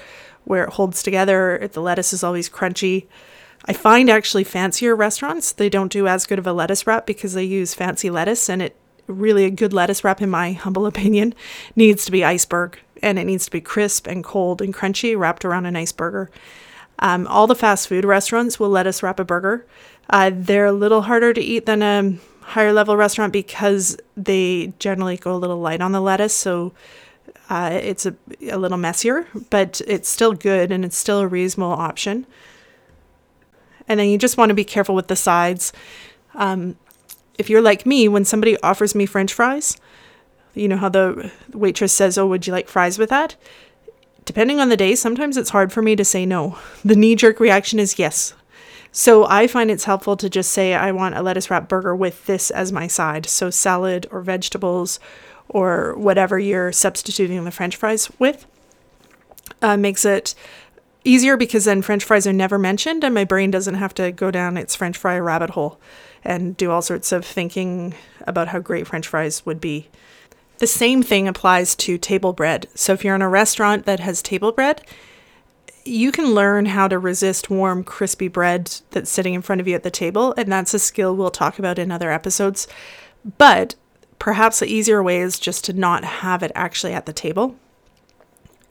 where 0.46 0.66
it 0.66 0.74
holds 0.74 1.02
together. 1.02 1.68
The 1.72 1.82
lettuce 1.82 2.14
is 2.14 2.24
always 2.24 2.50
crunchy. 2.50 3.08
I 3.66 3.74
find 3.74 4.10
actually 4.10 4.46
fancier 4.46 4.96
restaurants, 4.96 5.52
they 5.52 5.70
don't 5.70 5.92
do 5.92 6.08
as 6.08 6.26
good 6.26 6.40
of 6.40 6.48
a 6.48 6.54
lettuce 6.54 6.88
wrap 6.88 7.06
because 7.06 7.34
they 7.34 7.44
use 7.44 7.74
fancy 7.74 8.10
lettuce 8.10 8.50
and 8.50 8.62
it 8.62 8.76
really 9.08 9.46
a 9.46 9.50
good 9.50 9.74
lettuce 9.74 10.04
wrap 10.04 10.22
in 10.22 10.30
my 10.30 10.52
humble 10.66 10.86
opinion 10.86 11.34
needs 11.76 12.06
to 12.06 12.12
be 12.12 12.24
iceberg 12.24 12.80
and 13.02 13.20
it 13.20 13.26
needs 13.26 13.46
to 13.46 13.52
be 13.52 13.62
crisp 13.62 14.08
and 14.08 14.24
cold 14.24 14.62
and 14.62 14.74
crunchy 14.74 15.18
wrapped 15.18 15.46
around 15.46 15.66
an 15.66 15.76
ice 15.76 15.92
burger. 15.92 16.30
Um, 17.00 17.28
all 17.28 17.48
the 17.48 17.56
fast 17.56 17.88
food 17.88 18.04
restaurants 18.04 18.60
will 18.60 18.70
let 18.70 18.88
us 18.88 19.02
wrap 19.02 19.20
a 19.20 19.24
burger. 19.24 19.66
Uh, 20.10 20.32
they're 20.34 20.66
a 20.66 20.72
little 20.72 21.04
harder 21.04 21.34
to 21.34 21.42
eat 21.42 21.66
than 21.66 21.82
a 21.82 22.18
higher 22.50 22.74
level 22.74 22.98
restaurant 22.98 23.32
because 23.32 23.98
they 24.18 24.74
generally 24.80 25.18
go 25.18 25.34
a 25.34 25.38
little 25.38 25.60
light 25.60 25.82
on 25.82 25.92
the 25.92 26.02
lettuce, 26.02 26.34
so 26.34 26.74
uh, 27.50 27.70
it's 27.74 28.06
a, 28.06 28.16
a 28.50 28.58
little 28.58 28.78
messier, 28.78 29.28
but 29.50 29.82
it's 29.88 30.10
still 30.10 30.34
good 30.34 30.72
and 30.72 30.84
it's 30.84 30.98
still 30.98 31.20
a 31.20 31.28
reasonable 31.28 31.72
option. 31.72 32.26
And 33.88 34.00
then 34.00 34.10
you 34.10 34.18
just 34.18 34.38
want 34.38 34.50
to 34.50 34.56
be 34.56 34.64
careful 34.64 34.96
with 34.96 35.08
the 35.08 35.16
sides. 35.16 35.74
Um, 36.36 36.78
if 37.38 37.50
you're 37.50 37.62
like 37.62 37.86
me, 37.86 38.08
when 38.08 38.26
somebody 38.26 38.60
offers 38.62 38.94
me 38.94 39.06
french 39.06 39.34
fries, 39.34 39.78
you 40.54 40.68
know 40.68 40.78
how 40.78 40.90
the 40.90 41.32
waitress 41.54 41.94
says, 41.94 42.18
Oh, 42.18 42.28
would 42.28 42.46
you 42.46 42.54
like 42.54 42.68
fries 42.68 43.00
with 43.00 43.10
that? 43.10 43.36
Depending 44.26 44.60
on 44.60 44.70
the 44.70 44.78
day, 44.78 44.94
sometimes 44.94 45.38
it's 45.38 45.50
hard 45.50 45.72
for 45.72 45.82
me 45.82 45.96
to 45.96 46.06
say 46.06 46.26
no. 46.26 46.58
The 46.86 46.96
knee 46.96 47.16
jerk 47.16 47.40
reaction 47.40 47.80
is 47.80 47.98
yes. 47.98 48.34
So 48.92 49.26
I 49.26 49.48
find 49.48 49.70
it's 49.70 49.84
helpful 49.84 50.18
to 50.18 50.30
just 50.30 50.52
say, 50.52 50.74
I 50.74 50.92
want 50.92 51.16
a 51.16 51.22
lettuce 51.22 51.50
wrap 51.50 51.68
burger 51.70 51.96
with 51.96 52.26
this 52.26 52.50
as 52.52 52.72
my 52.72 52.88
side. 52.88 53.26
So 53.28 53.50
salad 53.50 54.08
or 54.12 54.22
vegetables 54.22 55.00
or 55.48 55.96
whatever 55.96 56.40
you're 56.40 56.72
substituting 56.72 57.44
the 57.44 57.52
french 57.52 57.76
fries 57.76 58.10
with 58.20 58.46
uh, 59.62 59.78
makes 59.78 60.06
it 60.06 60.36
easier 61.04 61.38
because 61.38 61.66
then 61.66 61.82
french 61.82 62.04
fries 62.04 62.28
are 62.28 62.34
never 62.34 62.60
mentioned 62.60 63.04
and 63.04 63.16
my 63.16 63.24
brain 63.24 63.50
doesn't 63.50 63.76
have 63.76 63.94
to 63.96 64.12
go 64.12 64.30
down 64.32 64.58
its 64.58 64.76
french 64.76 64.98
fry 64.98 65.18
rabbit 65.18 65.52
hole 65.52 65.80
and 66.24 66.58
do 66.58 66.70
all 66.72 66.82
sorts 66.82 67.12
of 67.12 67.26
thinking 67.26 67.96
about 68.28 68.50
how 68.50 68.60
great 68.60 68.88
french 68.88 69.08
fries 69.08 69.46
would 69.46 69.62
be. 69.62 69.88
The 70.58 70.68
same 70.68 71.02
thing 71.02 71.28
applies 71.28 71.74
to 71.78 71.98
table 71.98 72.34
bread. 72.34 72.68
So 72.76 72.94
if 72.94 73.06
you're 73.06 73.16
in 73.16 73.22
a 73.22 73.30
restaurant 73.30 73.86
that 73.86 74.02
has 74.02 74.22
table 74.22 74.52
bread, 74.52 74.86
you 75.90 76.12
can 76.12 76.34
learn 76.34 76.68
how 76.68 76.88
to 76.88 77.00
resist 77.00 77.50
warm, 77.50 77.84
crispy 77.84 78.28
bread 78.28 78.80
that's 78.92 79.10
sitting 79.10 79.34
in 79.34 79.42
front 79.42 79.62
of 79.62 79.68
you 79.68 79.76
at 79.76 79.84
the 79.84 79.92
table, 79.92 80.34
and 80.38 80.52
that's 80.52 80.74
a 80.74 80.80
skill 80.80 81.16
we'll 81.16 81.32
talk 81.32 81.60
about 81.60 81.80
in 81.80 81.92
other 81.92 82.12
episodes. 82.12 82.68
But 83.38 83.76
perhaps 84.20 84.60
the 84.60 84.68
easier 84.68 85.02
way 85.02 85.20
is 85.20 85.40
just 85.40 85.66
to 85.66 85.74
not 85.74 86.04
have 86.04 86.44
it 86.44 86.52
actually 86.56 86.94
at 86.94 87.06
the 87.06 87.14
table 87.14 87.56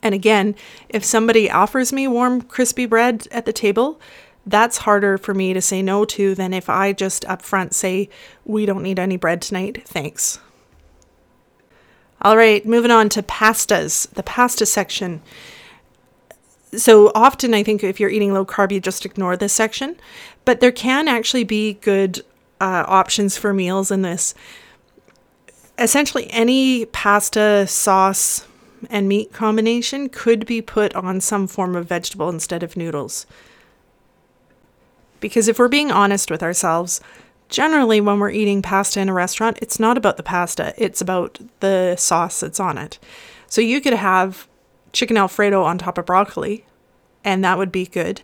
and 0.03 0.15
again, 0.15 0.55
if 0.89 1.05
somebody 1.05 1.51
offers 1.51 1.93
me 1.93 2.07
warm, 2.07 2.43
crispy 2.43 2.87
bread 2.87 3.27
at 3.31 3.47
the 3.47 3.53
table, 3.53 4.01
that's 4.47 4.79
harder 4.79 5.19
for 5.19 5.35
me 5.35 5.53
to 5.53 5.61
say 5.61 5.83
no 5.83 6.05
to 6.07 6.35
than 6.35 6.55
if 6.55 6.69
I 6.69 6.93
just 6.93 7.25
upfront 7.25 7.75
say, 7.75 8.09
We 8.45 8.65
don't 8.65 8.83
need 8.83 8.99
any 8.99 9.17
bread 9.17 9.43
tonight, 9.43 9.87
thanks. 9.87 10.39
All 12.23 12.37
right, 12.37 12.65
moving 12.65 12.91
on 12.91 13.09
to 13.11 13.23
pastas, 13.23 14.09
the 14.11 14.23
pasta 14.23 14.67
section. 14.67 15.21
So 16.75 17.11
often, 17.15 17.55
I 17.55 17.63
think 17.63 17.83
if 17.83 17.99
you're 17.99 18.11
eating 18.11 18.33
low 18.35 18.45
carb, 18.45 18.73
you 18.73 18.81
just 18.81 19.07
ignore 19.07 19.37
this 19.37 19.53
section, 19.53 19.97
but 20.45 20.61
there 20.61 20.73
can 20.73 21.09
actually 21.09 21.45
be 21.45 21.75
good 21.75 22.21
uh, 22.61 22.85
options 22.87 23.39
for 23.39 23.55
meals 23.55 23.91
in 23.91 24.03
this. 24.03 24.35
Essentially, 25.79 26.31
any 26.31 26.85
pasta, 26.87 27.67
sauce, 27.67 28.47
and 28.91 29.09
meat 29.09 29.33
combination 29.33 30.09
could 30.09 30.47
be 30.47 30.61
put 30.61 30.95
on 30.95 31.21
some 31.21 31.47
form 31.47 31.75
of 31.75 31.87
vegetable 31.87 32.29
instead 32.29 32.63
of 32.63 32.77
noodles. 32.77 33.27
Because 35.21 35.49
if 35.49 35.59
we're 35.59 35.69
being 35.69 35.91
honest 35.91 36.31
with 36.31 36.43
ourselves, 36.43 37.01
generally 37.49 38.01
when 38.01 38.19
we're 38.19 38.31
eating 38.31 38.63
pasta 38.63 39.01
in 39.01 39.09
a 39.09 39.15
restaurant, 39.15 39.59
it's 39.63 39.81
not 39.81 39.97
about 39.97 40.17
the 40.17 40.23
pasta, 40.23 40.75
it's 40.77 41.01
about 41.01 41.39
the 41.61 41.97
sauce 41.97 42.41
that's 42.41 42.61
on 42.61 42.79
it. 42.79 42.99
So 43.49 43.61
you 43.61 43.81
could 43.81 43.95
have 43.95 44.47
chicken 44.93 45.17
alfredo 45.17 45.63
on 45.63 45.79
top 45.79 45.99
of 45.99 46.07
broccoli, 46.07 46.65
and 47.25 47.45
that 47.45 47.59
would 47.59 47.73
be 47.73 47.87
good. 47.87 48.23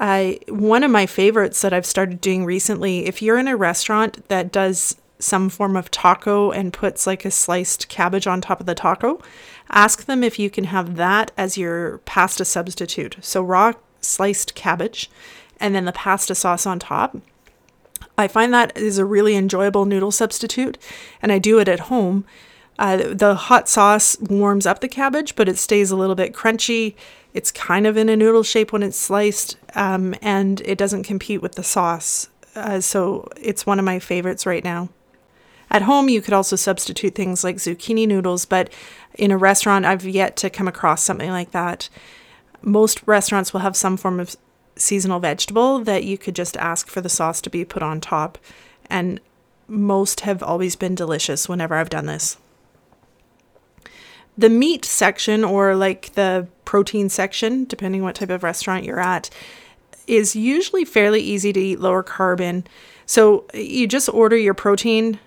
I 0.00 0.38
one 0.48 0.84
of 0.84 0.90
my 0.90 1.06
favorites 1.06 1.60
that 1.62 1.72
I've 1.72 1.86
started 1.86 2.20
doing 2.20 2.44
recently, 2.44 3.06
if 3.06 3.20
you're 3.20 3.38
in 3.38 3.48
a 3.48 3.56
restaurant 3.56 4.28
that 4.28 4.52
does 4.52 4.96
some 5.18 5.48
form 5.48 5.76
of 5.76 5.90
taco 5.90 6.50
and 6.50 6.72
puts 6.72 7.06
like 7.06 7.24
a 7.24 7.30
sliced 7.30 7.88
cabbage 7.88 8.26
on 8.26 8.40
top 8.40 8.60
of 8.60 8.66
the 8.66 8.74
taco, 8.74 9.20
ask 9.70 10.04
them 10.04 10.22
if 10.22 10.38
you 10.38 10.48
can 10.48 10.64
have 10.64 10.96
that 10.96 11.32
as 11.36 11.58
your 11.58 11.98
pasta 11.98 12.44
substitute. 12.44 13.16
So, 13.20 13.42
raw 13.42 13.72
sliced 14.00 14.54
cabbage 14.54 15.10
and 15.58 15.74
then 15.74 15.84
the 15.84 15.92
pasta 15.92 16.34
sauce 16.34 16.66
on 16.66 16.78
top. 16.78 17.16
I 18.16 18.28
find 18.28 18.52
that 18.54 18.76
is 18.76 18.98
a 18.98 19.04
really 19.04 19.36
enjoyable 19.36 19.84
noodle 19.84 20.10
substitute, 20.10 20.78
and 21.22 21.32
I 21.32 21.38
do 21.38 21.58
it 21.58 21.68
at 21.68 21.80
home. 21.80 22.24
Uh, 22.78 23.12
the 23.12 23.34
hot 23.34 23.68
sauce 23.68 24.16
warms 24.20 24.66
up 24.66 24.80
the 24.80 24.88
cabbage, 24.88 25.34
but 25.34 25.48
it 25.48 25.58
stays 25.58 25.90
a 25.90 25.96
little 25.96 26.14
bit 26.14 26.32
crunchy. 26.32 26.94
It's 27.34 27.50
kind 27.50 27.86
of 27.86 27.96
in 27.96 28.08
a 28.08 28.16
noodle 28.16 28.44
shape 28.44 28.72
when 28.72 28.82
it's 28.82 28.96
sliced, 28.96 29.56
um, 29.74 30.14
and 30.22 30.60
it 30.60 30.78
doesn't 30.78 31.02
compete 31.02 31.42
with 31.42 31.56
the 31.56 31.64
sauce. 31.64 32.28
Uh, 32.54 32.80
so 32.80 33.28
it's 33.40 33.66
one 33.66 33.78
of 33.78 33.84
my 33.84 33.98
favorites 33.98 34.46
right 34.46 34.64
now. 34.64 34.88
At 35.70 35.82
home, 35.82 36.08
you 36.08 36.22
could 36.22 36.32
also 36.32 36.56
substitute 36.56 37.14
things 37.14 37.44
like 37.44 37.56
zucchini 37.56 38.06
noodles, 38.08 38.44
but 38.44 38.72
in 39.14 39.30
a 39.30 39.36
restaurant, 39.36 39.84
I've 39.84 40.06
yet 40.06 40.36
to 40.38 40.48
come 40.48 40.68
across 40.68 41.02
something 41.02 41.30
like 41.30 41.50
that. 41.50 41.88
Most 42.62 43.02
restaurants 43.06 43.52
will 43.52 43.60
have 43.60 43.76
some 43.76 43.96
form 43.96 44.18
of 44.18 44.36
seasonal 44.76 45.20
vegetable 45.20 45.80
that 45.80 46.04
you 46.04 46.16
could 46.16 46.34
just 46.34 46.56
ask 46.56 46.88
for 46.88 47.00
the 47.00 47.08
sauce 47.08 47.40
to 47.42 47.50
be 47.50 47.64
put 47.64 47.82
on 47.82 48.00
top. 48.00 48.38
And 48.88 49.20
most 49.66 50.20
have 50.20 50.42
always 50.42 50.76
been 50.76 50.94
delicious 50.94 51.48
whenever 51.48 51.74
I've 51.74 51.90
done 51.90 52.06
this. 52.06 52.38
The 54.38 54.48
meat 54.48 54.84
section, 54.84 55.44
or 55.44 55.74
like 55.74 56.14
the 56.14 56.46
protein 56.64 57.08
section, 57.08 57.64
depending 57.64 58.02
what 58.02 58.14
type 58.14 58.30
of 58.30 58.44
restaurant 58.44 58.84
you're 58.84 59.00
at, 59.00 59.28
is 60.06 60.36
usually 60.36 60.84
fairly 60.84 61.20
easy 61.20 61.52
to 61.52 61.60
eat 61.60 61.80
lower 61.80 62.04
carb 62.04 62.40
in. 62.40 62.64
So 63.04 63.44
you 63.52 63.86
just 63.88 64.08
order 64.08 64.36
your 64.36 64.54
protein 64.54 65.18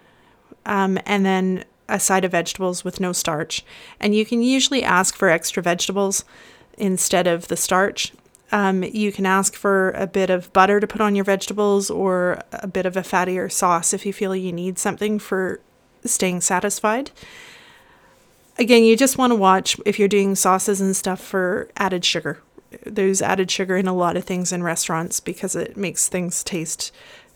um, 0.66 0.98
and 1.06 1.26
then 1.26 1.66
a 1.90 2.00
side 2.00 2.24
of 2.24 2.32
vegetables 2.32 2.84
with 2.84 3.00
no 3.00 3.12
starch. 3.12 3.66
And 4.00 4.16
you 4.16 4.26
can 4.26 4.42
usually 4.42 4.84
ask 4.84 5.16
for 5.16 5.30
extra 5.30 5.62
vegetables 5.62 6.24
instead 6.78 7.28
of 7.28 7.50
the 7.50 7.58
starch. 7.58 8.14
Um, 8.52 8.84
you 8.84 9.12
can 9.12 9.26
ask 9.26 9.56
for 9.56 9.92
a 9.92 10.08
bit 10.08 10.30
of 10.30 10.52
butter 10.54 10.80
to 10.80 10.88
put 10.88 11.02
on 11.02 11.16
your 11.16 11.26
vegetables 11.26 11.90
or 11.90 12.42
a 12.52 12.68
bit 12.68 12.86
of 12.86 12.96
a 12.96 13.02
fattier 13.02 13.52
sauce 13.52 13.94
if 13.94 14.06
you 14.06 14.14
feel 14.14 14.36
you 14.36 14.54
need 14.54 14.80
something 14.80 15.20
for 15.20 15.60
staying 16.04 16.42
satisfied. 16.42 17.12
Again, 18.62 18.84
you 18.84 18.96
just 18.96 19.18
want 19.18 19.32
to 19.32 19.36
watch 19.36 19.76
if 19.88 19.98
you're 19.98 20.08
doing 20.08 20.36
sauces 20.36 20.80
and 20.80 20.96
stuff 20.96 21.20
for 21.20 21.72
added 21.78 22.06
sugar. 22.06 22.44
There's 22.86 23.20
added 23.20 23.50
sugar 23.50 23.76
in 23.76 23.88
a 23.88 23.94
lot 23.94 24.16
of 24.16 24.24
things 24.24 24.52
in 24.52 24.62
restaurants 24.62 25.20
because 25.20 25.56
it 25.56 25.76
makes 25.76 26.08
things 26.08 26.44
taste 26.44 26.92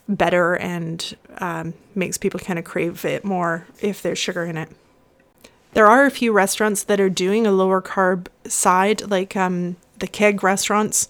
better 0.08 0.54
and 0.54 1.16
um, 1.38 1.74
makes 1.96 2.16
people 2.16 2.38
kind 2.38 2.60
of 2.60 2.64
crave 2.64 3.04
it 3.04 3.24
more 3.24 3.66
if 3.80 4.02
there's 4.02 4.20
sugar 4.20 4.44
in 4.44 4.56
it. 4.56 4.68
There 5.72 5.88
are 5.88 6.06
a 6.06 6.12
few 6.12 6.30
restaurants 6.30 6.84
that 6.84 7.00
are 7.00 7.10
doing 7.10 7.44
a 7.44 7.50
lower 7.50 7.82
carb 7.82 8.28
side, 8.44 9.10
like 9.10 9.34
um, 9.34 9.74
the 9.98 10.06
Keg 10.06 10.44
restaurants. 10.44 11.08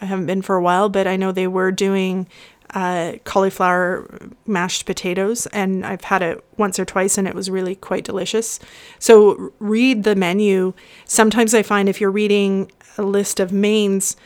I 0.00 0.04
haven't 0.04 0.26
been 0.26 0.42
for 0.42 0.54
a 0.54 0.62
while, 0.62 0.88
but 0.88 1.08
I 1.08 1.16
know 1.16 1.32
they 1.32 1.48
were 1.48 1.72
doing 1.72 2.28
uh, 2.74 3.14
cauliflower 3.24 4.08
mashed 4.46 4.86
potatoes, 4.86 5.46
and 5.46 5.84
I've 5.84 6.04
had 6.04 6.22
it 6.22 6.44
once 6.56 6.78
or 6.78 6.84
twice, 6.84 7.18
and 7.18 7.26
it 7.26 7.34
was 7.34 7.50
really 7.50 7.74
quite 7.74 8.04
delicious. 8.04 8.60
So 8.98 9.52
read 9.58 10.04
the 10.04 10.14
menu. 10.14 10.72
Sometimes 11.04 11.54
I 11.54 11.62
find 11.62 11.88
if 11.88 12.00
you're 12.00 12.10
reading 12.10 12.70
a 12.96 13.02
list 13.02 13.40
of 13.40 13.52
mains, 13.52 14.16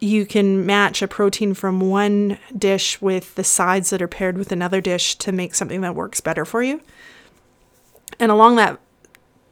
you 0.00 0.26
can 0.26 0.64
match 0.64 1.02
a 1.02 1.08
protein 1.08 1.54
from 1.54 1.80
one 1.80 2.38
dish 2.56 3.00
with 3.00 3.34
the 3.34 3.44
sides 3.44 3.90
that 3.90 4.02
are 4.02 4.08
paired 4.08 4.38
with 4.38 4.52
another 4.52 4.80
dish 4.80 5.16
to 5.16 5.32
make 5.32 5.54
something 5.54 5.80
that 5.80 5.94
works 5.94 6.20
better 6.20 6.44
for 6.44 6.62
you. 6.62 6.80
And 8.20 8.30
along 8.30 8.56
that 8.56 8.78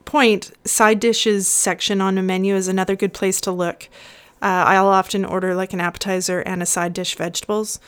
point, 0.04 0.52
side 0.64 1.00
dishes 1.00 1.48
section 1.48 2.00
on 2.00 2.16
a 2.16 2.22
menu 2.22 2.54
is 2.54 2.68
another 2.68 2.96
good 2.96 3.12
place 3.12 3.40
to 3.42 3.52
look. 3.52 3.88
Uh, 4.42 4.64
I'll 4.68 4.88
often 4.88 5.24
order 5.24 5.54
like 5.54 5.72
an 5.72 5.80
appetizer 5.80 6.40
and 6.40 6.62
a 6.62 6.66
side 6.66 6.92
dish 6.92 7.16
vegetables. 7.16 7.80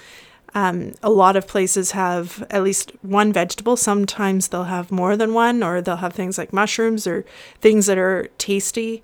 Um, 0.54 0.94
a 1.02 1.10
lot 1.10 1.36
of 1.36 1.46
places 1.46 1.92
have 1.92 2.44
at 2.50 2.62
least 2.62 2.92
one 3.02 3.32
vegetable. 3.32 3.76
Sometimes 3.76 4.48
they'll 4.48 4.64
have 4.64 4.90
more 4.90 5.16
than 5.16 5.34
one, 5.34 5.62
or 5.62 5.80
they'll 5.80 5.96
have 5.96 6.14
things 6.14 6.38
like 6.38 6.52
mushrooms 6.52 7.06
or 7.06 7.24
things 7.60 7.86
that 7.86 7.98
are 7.98 8.28
tasty 8.38 9.02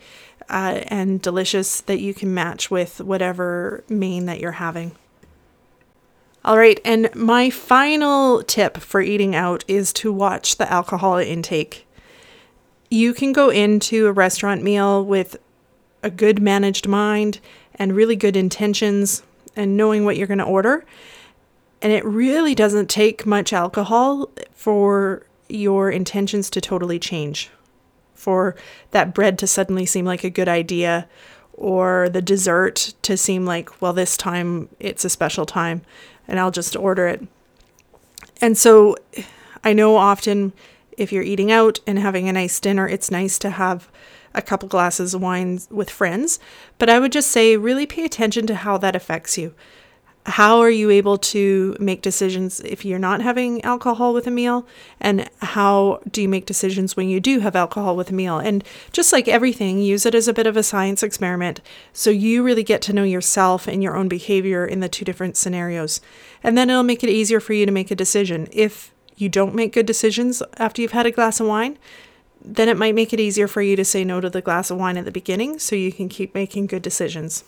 uh, 0.48 0.80
and 0.88 1.20
delicious 1.20 1.80
that 1.82 2.00
you 2.00 2.14
can 2.14 2.32
match 2.32 2.70
with 2.70 3.00
whatever 3.00 3.84
main 3.88 4.26
that 4.26 4.40
you're 4.40 4.52
having. 4.52 4.92
All 6.44 6.58
right, 6.58 6.80
and 6.84 7.14
my 7.14 7.50
final 7.50 8.42
tip 8.42 8.78
for 8.78 9.00
eating 9.00 9.34
out 9.34 9.64
is 9.66 9.92
to 9.94 10.12
watch 10.12 10.56
the 10.56 10.70
alcohol 10.70 11.16
intake 11.16 11.86
you 12.94 13.12
can 13.12 13.32
go 13.32 13.50
into 13.50 14.06
a 14.06 14.12
restaurant 14.12 14.62
meal 14.62 15.04
with 15.04 15.36
a 16.02 16.10
good 16.10 16.40
managed 16.40 16.86
mind 16.86 17.40
and 17.74 17.92
really 17.92 18.14
good 18.14 18.36
intentions 18.36 19.22
and 19.56 19.76
knowing 19.76 20.04
what 20.04 20.16
you're 20.16 20.28
going 20.28 20.38
to 20.38 20.44
order. 20.44 20.84
And 21.84 21.92
it 21.92 22.04
really 22.06 22.54
doesn't 22.54 22.88
take 22.88 23.26
much 23.26 23.52
alcohol 23.52 24.30
for 24.52 25.26
your 25.50 25.90
intentions 25.90 26.48
to 26.48 26.60
totally 26.62 26.98
change, 26.98 27.50
for 28.14 28.56
that 28.92 29.12
bread 29.12 29.38
to 29.40 29.46
suddenly 29.46 29.84
seem 29.84 30.06
like 30.06 30.24
a 30.24 30.30
good 30.30 30.48
idea, 30.48 31.06
or 31.52 32.08
the 32.08 32.22
dessert 32.22 32.94
to 33.02 33.18
seem 33.18 33.44
like, 33.44 33.82
well, 33.82 33.92
this 33.92 34.16
time 34.16 34.70
it's 34.80 35.04
a 35.04 35.10
special 35.10 35.44
time 35.44 35.82
and 36.26 36.40
I'll 36.40 36.50
just 36.50 36.74
order 36.74 37.06
it. 37.06 37.22
And 38.40 38.56
so 38.56 38.96
I 39.62 39.74
know 39.74 39.96
often 39.96 40.54
if 40.96 41.12
you're 41.12 41.22
eating 41.22 41.52
out 41.52 41.80
and 41.86 41.98
having 41.98 42.30
a 42.30 42.32
nice 42.32 42.60
dinner, 42.60 42.88
it's 42.88 43.10
nice 43.10 43.38
to 43.40 43.50
have 43.50 43.90
a 44.34 44.40
couple 44.40 44.70
glasses 44.70 45.12
of 45.12 45.20
wine 45.20 45.60
with 45.70 45.90
friends. 45.90 46.38
But 46.78 46.88
I 46.88 46.98
would 46.98 47.12
just 47.12 47.30
say, 47.30 47.58
really 47.58 47.84
pay 47.84 48.06
attention 48.06 48.46
to 48.46 48.54
how 48.54 48.78
that 48.78 48.96
affects 48.96 49.36
you. 49.36 49.54
How 50.26 50.60
are 50.60 50.70
you 50.70 50.88
able 50.88 51.18
to 51.18 51.76
make 51.78 52.00
decisions 52.00 52.60
if 52.60 52.82
you're 52.82 52.98
not 52.98 53.20
having 53.20 53.62
alcohol 53.62 54.14
with 54.14 54.26
a 54.26 54.30
meal? 54.30 54.66
And 54.98 55.28
how 55.42 56.00
do 56.10 56.22
you 56.22 56.30
make 56.30 56.46
decisions 56.46 56.96
when 56.96 57.10
you 57.10 57.20
do 57.20 57.40
have 57.40 57.54
alcohol 57.54 57.94
with 57.94 58.08
a 58.08 58.14
meal? 58.14 58.38
And 58.38 58.64
just 58.90 59.12
like 59.12 59.28
everything, 59.28 59.80
use 59.80 60.06
it 60.06 60.14
as 60.14 60.26
a 60.26 60.32
bit 60.32 60.46
of 60.46 60.56
a 60.56 60.62
science 60.62 61.02
experiment 61.02 61.60
so 61.92 62.08
you 62.08 62.42
really 62.42 62.62
get 62.62 62.80
to 62.82 62.94
know 62.94 63.02
yourself 63.02 63.68
and 63.68 63.82
your 63.82 63.96
own 63.96 64.08
behavior 64.08 64.64
in 64.64 64.80
the 64.80 64.88
two 64.88 65.04
different 65.04 65.36
scenarios. 65.36 66.00
And 66.42 66.56
then 66.56 66.70
it'll 66.70 66.84
make 66.84 67.04
it 67.04 67.10
easier 67.10 67.38
for 67.38 67.52
you 67.52 67.66
to 67.66 67.72
make 67.72 67.90
a 67.90 67.96
decision. 67.96 68.48
If 68.50 68.94
you 69.16 69.28
don't 69.28 69.54
make 69.54 69.74
good 69.74 69.86
decisions 69.86 70.42
after 70.56 70.80
you've 70.80 70.92
had 70.92 71.06
a 71.06 71.10
glass 71.10 71.38
of 71.38 71.48
wine, 71.48 71.78
then 72.42 72.70
it 72.70 72.78
might 72.78 72.94
make 72.94 73.12
it 73.12 73.20
easier 73.20 73.46
for 73.46 73.60
you 73.60 73.76
to 73.76 73.84
say 73.84 74.04
no 74.04 74.22
to 74.22 74.30
the 74.30 74.40
glass 74.40 74.70
of 74.70 74.78
wine 74.78 74.96
at 74.96 75.04
the 75.04 75.10
beginning 75.10 75.58
so 75.58 75.76
you 75.76 75.92
can 75.92 76.08
keep 76.08 76.34
making 76.34 76.66
good 76.66 76.82
decisions. 76.82 77.44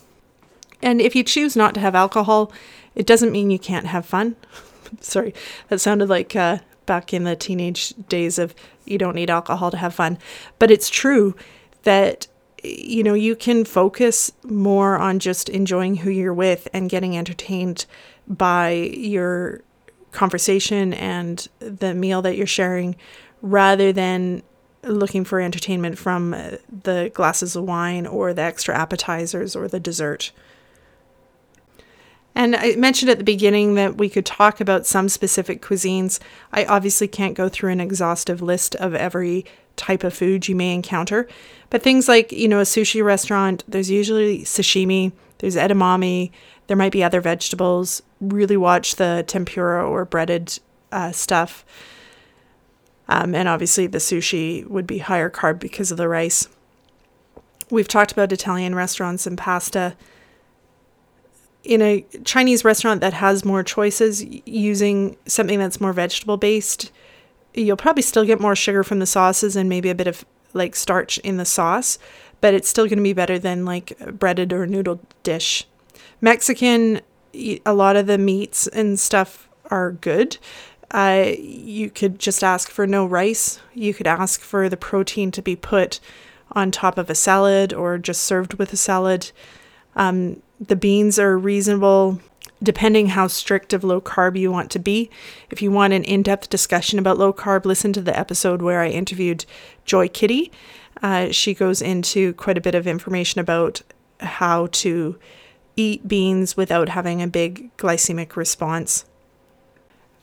And 0.81 1.01
if 1.01 1.15
you 1.15 1.23
choose 1.23 1.55
not 1.55 1.73
to 1.75 1.79
have 1.79 1.95
alcohol, 1.95 2.51
it 2.95 3.05
doesn't 3.05 3.31
mean 3.31 3.51
you 3.51 3.59
can't 3.59 3.87
have 3.87 4.05
fun. 4.05 4.35
Sorry, 5.01 5.33
that 5.69 5.79
sounded 5.79 6.09
like 6.09 6.35
uh, 6.35 6.59
back 6.85 7.13
in 7.13 7.23
the 7.23 7.35
teenage 7.35 7.93
days 8.09 8.39
of 8.39 8.55
you 8.85 8.97
don't 8.97 9.15
need 9.15 9.29
alcohol 9.29 9.71
to 9.71 9.77
have 9.77 9.93
fun. 9.93 10.17
But 10.59 10.71
it's 10.71 10.89
true 10.89 11.35
that 11.83 12.27
you 12.63 13.03
know 13.03 13.13
you 13.13 13.35
can 13.35 13.65
focus 13.65 14.31
more 14.43 14.97
on 14.97 15.19
just 15.19 15.49
enjoying 15.49 15.97
who 15.97 16.09
you're 16.09 16.33
with 16.33 16.67
and 16.73 16.89
getting 16.89 17.17
entertained 17.17 17.85
by 18.27 18.71
your 18.71 19.61
conversation 20.11 20.93
and 20.93 21.47
the 21.59 21.93
meal 21.93 22.21
that 22.23 22.35
you're 22.35 22.47
sharing 22.47 22.95
rather 23.41 23.93
than 23.93 24.41
looking 24.83 25.23
for 25.23 25.39
entertainment 25.39 25.97
from 25.97 26.33
uh, 26.33 26.51
the 26.83 27.11
glasses 27.13 27.55
of 27.55 27.63
wine 27.63 28.07
or 28.07 28.33
the 28.33 28.41
extra 28.41 28.75
appetizers 28.75 29.55
or 29.55 29.67
the 29.67 29.79
dessert. 29.79 30.31
And 32.37 32.55
I 32.55 32.75
mentioned 32.75 33.09
at 33.09 33.17
the 33.17 33.23
beginning 33.23 33.73
that 33.75 33.97
we 33.97 34.09
could 34.09 34.25
talk 34.25 34.61
about 34.61 34.85
some 34.85 35.09
specific 35.09 35.59
cuisines. 35.59 36.19
I 36.53 36.65
obviously 36.65 37.07
can't 37.07 37.33
go 37.33 37.49
through 37.49 37.71
an 37.71 37.81
exhaustive 37.81 38.43
list 38.43 38.75
of 38.75 38.93
every 38.93 39.43
type 39.75 40.03
of 40.03 40.13
food 40.13 40.47
you 40.47 40.55
may 40.55 40.71
encounter, 40.71 41.27
but 41.71 41.81
things 41.81 42.07
like, 42.07 42.31
you 42.31 42.47
know, 42.47 42.59
a 42.59 42.63
sushi 42.63 43.03
restaurant, 43.03 43.63
there's 43.67 43.89
usually 43.89 44.43
sashimi, 44.43 45.13
there's 45.39 45.55
edamame, 45.55 46.29
there 46.67 46.77
might 46.77 46.91
be 46.91 47.03
other 47.03 47.21
vegetables. 47.21 48.03
Really 48.21 48.55
watch 48.55 48.97
the 48.97 49.23
tempura 49.25 49.83
or 49.83 50.05
breaded 50.05 50.59
uh, 50.91 51.11
stuff. 51.13 51.65
Um, 53.07 53.33
and 53.33 53.49
obviously, 53.49 53.87
the 53.87 53.97
sushi 53.97 54.63
would 54.67 54.85
be 54.85 54.99
higher 54.99 55.31
carb 55.31 55.59
because 55.59 55.89
of 55.89 55.97
the 55.97 56.07
rice. 56.07 56.49
We've 57.71 57.87
talked 57.87 58.11
about 58.11 58.31
Italian 58.31 58.75
restaurants 58.75 59.25
and 59.25 59.39
pasta. 59.39 59.95
In 61.67 61.81
a 61.81 62.05
Chinese 62.23 62.63
restaurant 62.63 63.01
that 63.01 63.11
has 63.11 63.43
more 63.43 63.61
choices, 63.61 64.23
using 64.45 65.17
something 65.25 65.59
that's 65.59 65.81
more 65.81 65.91
vegetable 65.91 66.37
based, 66.37 66.93
you'll 67.53 67.75
probably 67.75 68.03
still 68.03 68.23
get 68.23 68.39
more 68.39 68.55
sugar 68.55 68.85
from 68.85 68.99
the 68.99 69.05
sauces 69.05 69.57
and 69.57 69.67
maybe 69.67 69.89
a 69.89 69.95
bit 69.95 70.07
of 70.07 70.23
like 70.53 70.77
starch 70.77 71.17
in 71.19 71.35
the 71.35 71.43
sauce, 71.43 71.99
but 72.39 72.53
it's 72.53 72.69
still 72.69 72.85
going 72.85 72.99
to 72.99 73.03
be 73.03 73.11
better 73.11 73.37
than 73.37 73.65
like 73.65 73.97
breaded 74.17 74.53
or 74.53 74.65
noodle 74.65 75.01
dish. 75.23 75.67
Mexican, 76.21 77.01
a 77.33 77.73
lot 77.73 77.97
of 77.97 78.07
the 78.07 78.17
meats 78.17 78.67
and 78.67 78.97
stuff 78.97 79.49
are 79.69 79.91
good. 79.91 80.37
Uh, 80.91 81.33
you 81.37 81.89
could 81.89 82.17
just 82.17 82.45
ask 82.45 82.69
for 82.69 82.87
no 82.87 83.05
rice. 83.05 83.59
You 83.73 83.93
could 83.93 84.07
ask 84.07 84.39
for 84.39 84.69
the 84.69 84.77
protein 84.77 85.31
to 85.31 85.41
be 85.41 85.57
put 85.57 85.99
on 86.53 86.71
top 86.71 86.97
of 86.97 87.09
a 87.09 87.15
salad 87.15 87.73
or 87.73 87.97
just 87.97 88.21
served 88.21 88.53
with 88.53 88.71
a 88.71 88.77
salad. 88.77 89.31
Um, 89.97 90.41
the 90.59 90.75
beans 90.75 91.19
are 91.19 91.37
reasonable 91.37 92.19
depending 92.61 93.07
how 93.09 93.27
strict 93.27 93.73
of 93.73 93.83
low 93.83 94.01
carb 94.01 94.37
you 94.39 94.51
want 94.51 94.71
to 94.71 94.79
be. 94.79 95.09
If 95.51 95.61
you 95.61 95.71
want 95.71 95.93
an 95.93 96.03
in 96.03 96.23
depth 96.23 96.49
discussion 96.49 96.97
about 96.97 97.17
low 97.17 97.31
carb, 97.31 97.65
listen 97.65 97.93
to 97.93 98.01
the 98.01 98.17
episode 98.17 98.61
where 98.61 98.81
I 98.81 98.89
interviewed 98.89 99.45
Joy 99.85 100.07
Kiddie. 100.07 100.51
Uh, 101.01 101.31
she 101.31 101.53
goes 101.53 101.81
into 101.81 102.33
quite 102.33 102.57
a 102.57 102.61
bit 102.61 102.73
of 102.73 102.87
information 102.87 103.39
about 103.39 103.81
how 104.19 104.67
to 104.67 105.19
eat 105.75 106.07
beans 106.07 106.57
without 106.57 106.89
having 106.89 107.21
a 107.21 107.27
big 107.27 107.75
glycemic 107.77 108.35
response. 108.35 109.05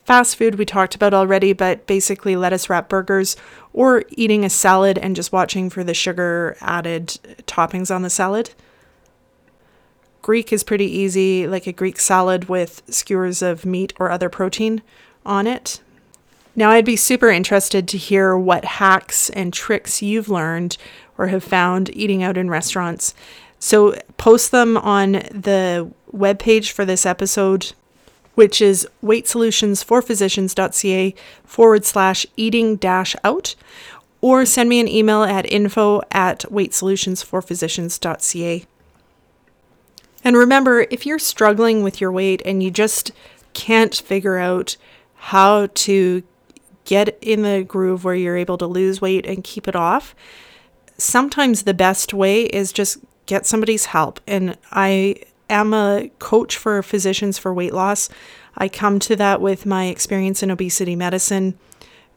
Fast 0.04 0.36
food 0.36 0.56
we 0.56 0.66
talked 0.66 0.94
about 0.94 1.14
already, 1.14 1.52
but 1.52 1.86
basically 1.86 2.36
lettuce 2.36 2.68
wrap 2.68 2.88
burgers 2.88 3.36
or 3.72 4.04
eating 4.10 4.44
a 4.44 4.50
salad 4.50 4.98
and 4.98 5.16
just 5.16 5.32
watching 5.32 5.70
for 5.70 5.82
the 5.82 5.94
sugar 5.94 6.56
added 6.60 7.06
toppings 7.46 7.94
on 7.94 8.02
the 8.02 8.10
salad. 8.10 8.50
Greek 10.24 10.52
is 10.54 10.64
pretty 10.64 10.86
easy, 10.86 11.46
like 11.46 11.66
a 11.66 11.72
Greek 11.72 12.00
salad 12.00 12.48
with 12.48 12.82
skewers 12.88 13.42
of 13.42 13.66
meat 13.66 13.92
or 14.00 14.10
other 14.10 14.30
protein 14.30 14.80
on 15.26 15.46
it. 15.46 15.82
Now, 16.56 16.70
I'd 16.70 16.86
be 16.86 16.96
super 16.96 17.28
interested 17.28 17.86
to 17.88 17.98
hear 17.98 18.34
what 18.34 18.64
hacks 18.64 19.28
and 19.28 19.52
tricks 19.52 20.00
you've 20.00 20.30
learned 20.30 20.78
or 21.18 21.26
have 21.26 21.44
found 21.44 21.94
eating 21.94 22.22
out 22.22 22.38
in 22.38 22.48
restaurants. 22.48 23.14
So, 23.58 23.96
post 24.16 24.50
them 24.50 24.78
on 24.78 25.12
the 25.12 25.92
webpage 26.10 26.70
for 26.70 26.86
this 26.86 27.04
episode, 27.04 27.74
which 28.34 28.62
is 28.62 28.88
weightsolutionsforphysicians.ca 29.04 31.14
forward 31.44 31.84
slash 31.84 32.24
eating 32.38 32.76
dash 32.76 33.14
out, 33.22 33.54
or 34.22 34.46
send 34.46 34.70
me 34.70 34.80
an 34.80 34.88
email 34.88 35.22
at 35.22 35.44
info 35.52 36.00
at 36.12 36.46
weightsolutionsforphysicians.ca. 36.50 38.64
And 40.24 40.36
remember, 40.36 40.86
if 40.90 41.04
you're 41.04 41.18
struggling 41.18 41.82
with 41.82 42.00
your 42.00 42.10
weight 42.10 42.42
and 42.44 42.62
you 42.62 42.70
just 42.70 43.12
can't 43.52 43.94
figure 43.94 44.38
out 44.38 44.76
how 45.14 45.68
to 45.74 46.22
get 46.84 47.16
in 47.20 47.42
the 47.42 47.62
groove 47.62 48.04
where 48.04 48.14
you're 48.14 48.36
able 48.36 48.58
to 48.58 48.66
lose 48.66 49.00
weight 49.00 49.26
and 49.26 49.44
keep 49.44 49.68
it 49.68 49.76
off, 49.76 50.14
sometimes 50.98 51.62
the 51.62 51.74
best 51.74 52.14
way 52.14 52.44
is 52.44 52.72
just 52.72 52.98
get 53.26 53.46
somebody's 53.46 53.86
help. 53.86 54.20
And 54.26 54.56
I 54.72 55.16
am 55.50 55.74
a 55.74 56.10
coach 56.18 56.56
for 56.56 56.82
physicians 56.82 57.38
for 57.38 57.52
weight 57.52 57.74
loss. 57.74 58.08
I 58.56 58.68
come 58.68 58.98
to 59.00 59.16
that 59.16 59.40
with 59.40 59.66
my 59.66 59.86
experience 59.86 60.42
in 60.42 60.50
obesity 60.50 60.96
medicine 60.96 61.58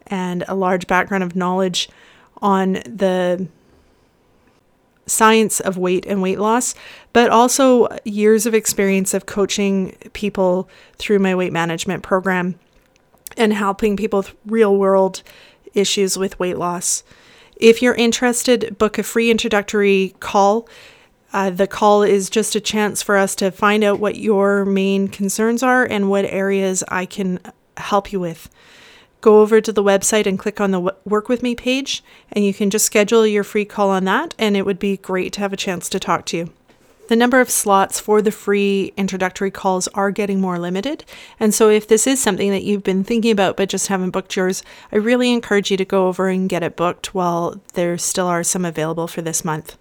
and 0.05 0.43
a 0.47 0.55
large 0.55 0.87
background 0.87 1.23
of 1.23 1.35
knowledge 1.35 1.89
on 2.41 2.73
the 2.73 3.47
science 5.07 5.59
of 5.59 5.77
weight 5.77 6.05
and 6.05 6.21
weight 6.21 6.39
loss, 6.39 6.75
but 7.13 7.29
also 7.29 7.87
years 8.03 8.45
of 8.45 8.53
experience 8.53 9.13
of 9.13 9.25
coaching 9.25 9.95
people 10.13 10.69
through 10.97 11.19
my 11.19 11.33
weight 11.33 11.53
management 11.53 12.03
program 12.03 12.59
and 13.35 13.53
helping 13.53 13.97
people 13.97 14.19
with 14.19 14.35
real 14.45 14.75
world 14.75 15.23
issues 15.73 16.17
with 16.17 16.39
weight 16.39 16.57
loss. 16.57 17.03
If 17.55 17.81
you're 17.81 17.95
interested, 17.95 18.77
book 18.77 18.97
a 18.97 19.03
free 19.03 19.31
introductory 19.31 20.15
call. 20.19 20.67
Uh, 21.33 21.49
the 21.49 21.67
call 21.67 22.03
is 22.03 22.29
just 22.29 22.55
a 22.55 22.61
chance 22.61 23.01
for 23.01 23.17
us 23.17 23.35
to 23.35 23.51
find 23.51 23.83
out 23.83 23.99
what 23.99 24.17
your 24.17 24.65
main 24.65 25.07
concerns 25.07 25.63
are 25.63 25.83
and 25.83 26.09
what 26.09 26.25
areas 26.25 26.83
I 26.87 27.05
can 27.05 27.39
help 27.77 28.11
you 28.11 28.19
with 28.19 28.49
go 29.27 29.41
over 29.41 29.59
to 29.59 29.73
the 29.73 29.83
website 29.83 30.25
and 30.25 30.39
click 30.39 30.61
on 30.61 30.71
the 30.71 30.95
Work 31.03 31.27
With 31.27 31.43
Me 31.43 31.53
page, 31.53 32.01
and 32.31 32.45
you 32.45 32.53
can 32.53 32.69
just 32.69 32.85
schedule 32.85 33.27
your 33.27 33.43
free 33.43 33.65
call 33.65 33.89
on 33.89 34.05
that, 34.05 34.33
and 34.39 34.55
it 34.55 34.65
would 34.65 34.79
be 34.79 34.95
great 34.95 35.33
to 35.33 35.41
have 35.41 35.51
a 35.51 35.57
chance 35.57 35.89
to 35.89 35.99
talk 35.99 36.25
to 36.27 36.37
you. 36.37 36.53
The 37.09 37.17
number 37.17 37.41
of 37.41 37.49
slots 37.49 37.99
for 37.99 38.21
the 38.21 38.31
free 38.31 38.93
introductory 38.95 39.51
calls 39.51 39.89
are 39.89 40.11
getting 40.11 40.39
more 40.39 40.57
limited. 40.57 41.03
And 41.41 41.53
so, 41.53 41.69
if 41.69 41.89
this 41.89 42.07
is 42.07 42.21
something 42.21 42.51
that 42.51 42.63
you've 42.63 42.85
been 42.85 43.03
thinking 43.03 43.31
about 43.31 43.57
but 43.57 43.67
just 43.67 43.89
haven't 43.89 44.11
booked 44.11 44.37
yours, 44.37 44.63
I 44.93 44.95
really 44.95 45.33
encourage 45.33 45.71
you 45.71 45.75
to 45.75 45.83
go 45.83 46.07
over 46.07 46.29
and 46.29 46.47
get 46.47 46.63
it 46.63 46.77
booked 46.77 47.13
while 47.13 47.59
there 47.73 47.97
still 47.97 48.27
are 48.27 48.45
some 48.45 48.63
available 48.63 49.09
for 49.09 49.21
this 49.21 49.43
month. 49.43 49.77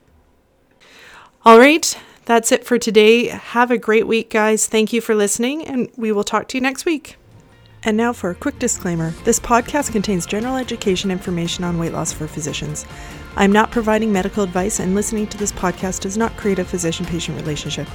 All 1.44 1.60
right, 1.60 1.96
that's 2.24 2.50
it 2.50 2.64
for 2.64 2.78
today. 2.78 3.28
Have 3.28 3.70
a 3.70 3.78
great 3.78 4.08
week, 4.08 4.28
guys. 4.28 4.66
Thank 4.66 4.92
you 4.92 5.00
for 5.00 5.14
listening, 5.14 5.64
and 5.64 5.88
we 5.96 6.10
will 6.10 6.24
talk 6.24 6.48
to 6.48 6.56
you 6.56 6.60
next 6.60 6.84
week. 6.84 7.16
And 7.86 7.96
now 7.96 8.12
for 8.12 8.28
a 8.30 8.34
quick 8.34 8.58
disclaimer 8.58 9.12
this 9.22 9.38
podcast 9.38 9.92
contains 9.92 10.26
general 10.26 10.56
education 10.56 11.12
information 11.12 11.62
on 11.62 11.78
weight 11.78 11.92
loss 11.92 12.12
for 12.12 12.26
physicians. 12.26 12.84
I'm 13.36 13.52
not 13.52 13.70
providing 13.70 14.12
medical 14.12 14.42
advice, 14.42 14.80
and 14.80 14.96
listening 14.96 15.28
to 15.28 15.38
this 15.38 15.52
podcast 15.52 16.00
does 16.00 16.16
not 16.16 16.36
create 16.36 16.58
a 16.58 16.64
physician 16.64 17.06
patient 17.06 17.40
relationship. 17.40 17.86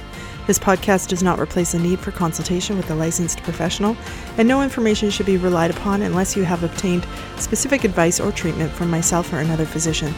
This 0.46 0.58
podcast 0.58 1.08
does 1.08 1.22
not 1.22 1.38
replace 1.38 1.74
a 1.74 1.78
need 1.78 1.98
for 1.98 2.10
consultation 2.10 2.78
with 2.78 2.90
a 2.90 2.94
licensed 2.94 3.42
professional, 3.42 3.94
and 4.38 4.48
no 4.48 4.62
information 4.62 5.10
should 5.10 5.26
be 5.26 5.36
relied 5.36 5.70
upon 5.70 6.00
unless 6.00 6.34
you 6.36 6.44
have 6.44 6.62
obtained 6.62 7.06
specific 7.36 7.84
advice 7.84 8.18
or 8.18 8.32
treatment 8.32 8.72
from 8.72 8.88
myself 8.88 9.30
or 9.30 9.40
another 9.40 9.66
physician. 9.66 10.14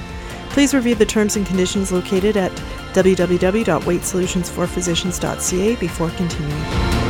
Please 0.50 0.72
review 0.72 0.94
the 0.94 1.04
terms 1.04 1.34
and 1.34 1.44
conditions 1.46 1.90
located 1.90 2.36
at 2.36 2.52
www.weightsolutionsforphysicians.ca 2.92 5.76
before 5.76 6.10
continuing. 6.10 7.03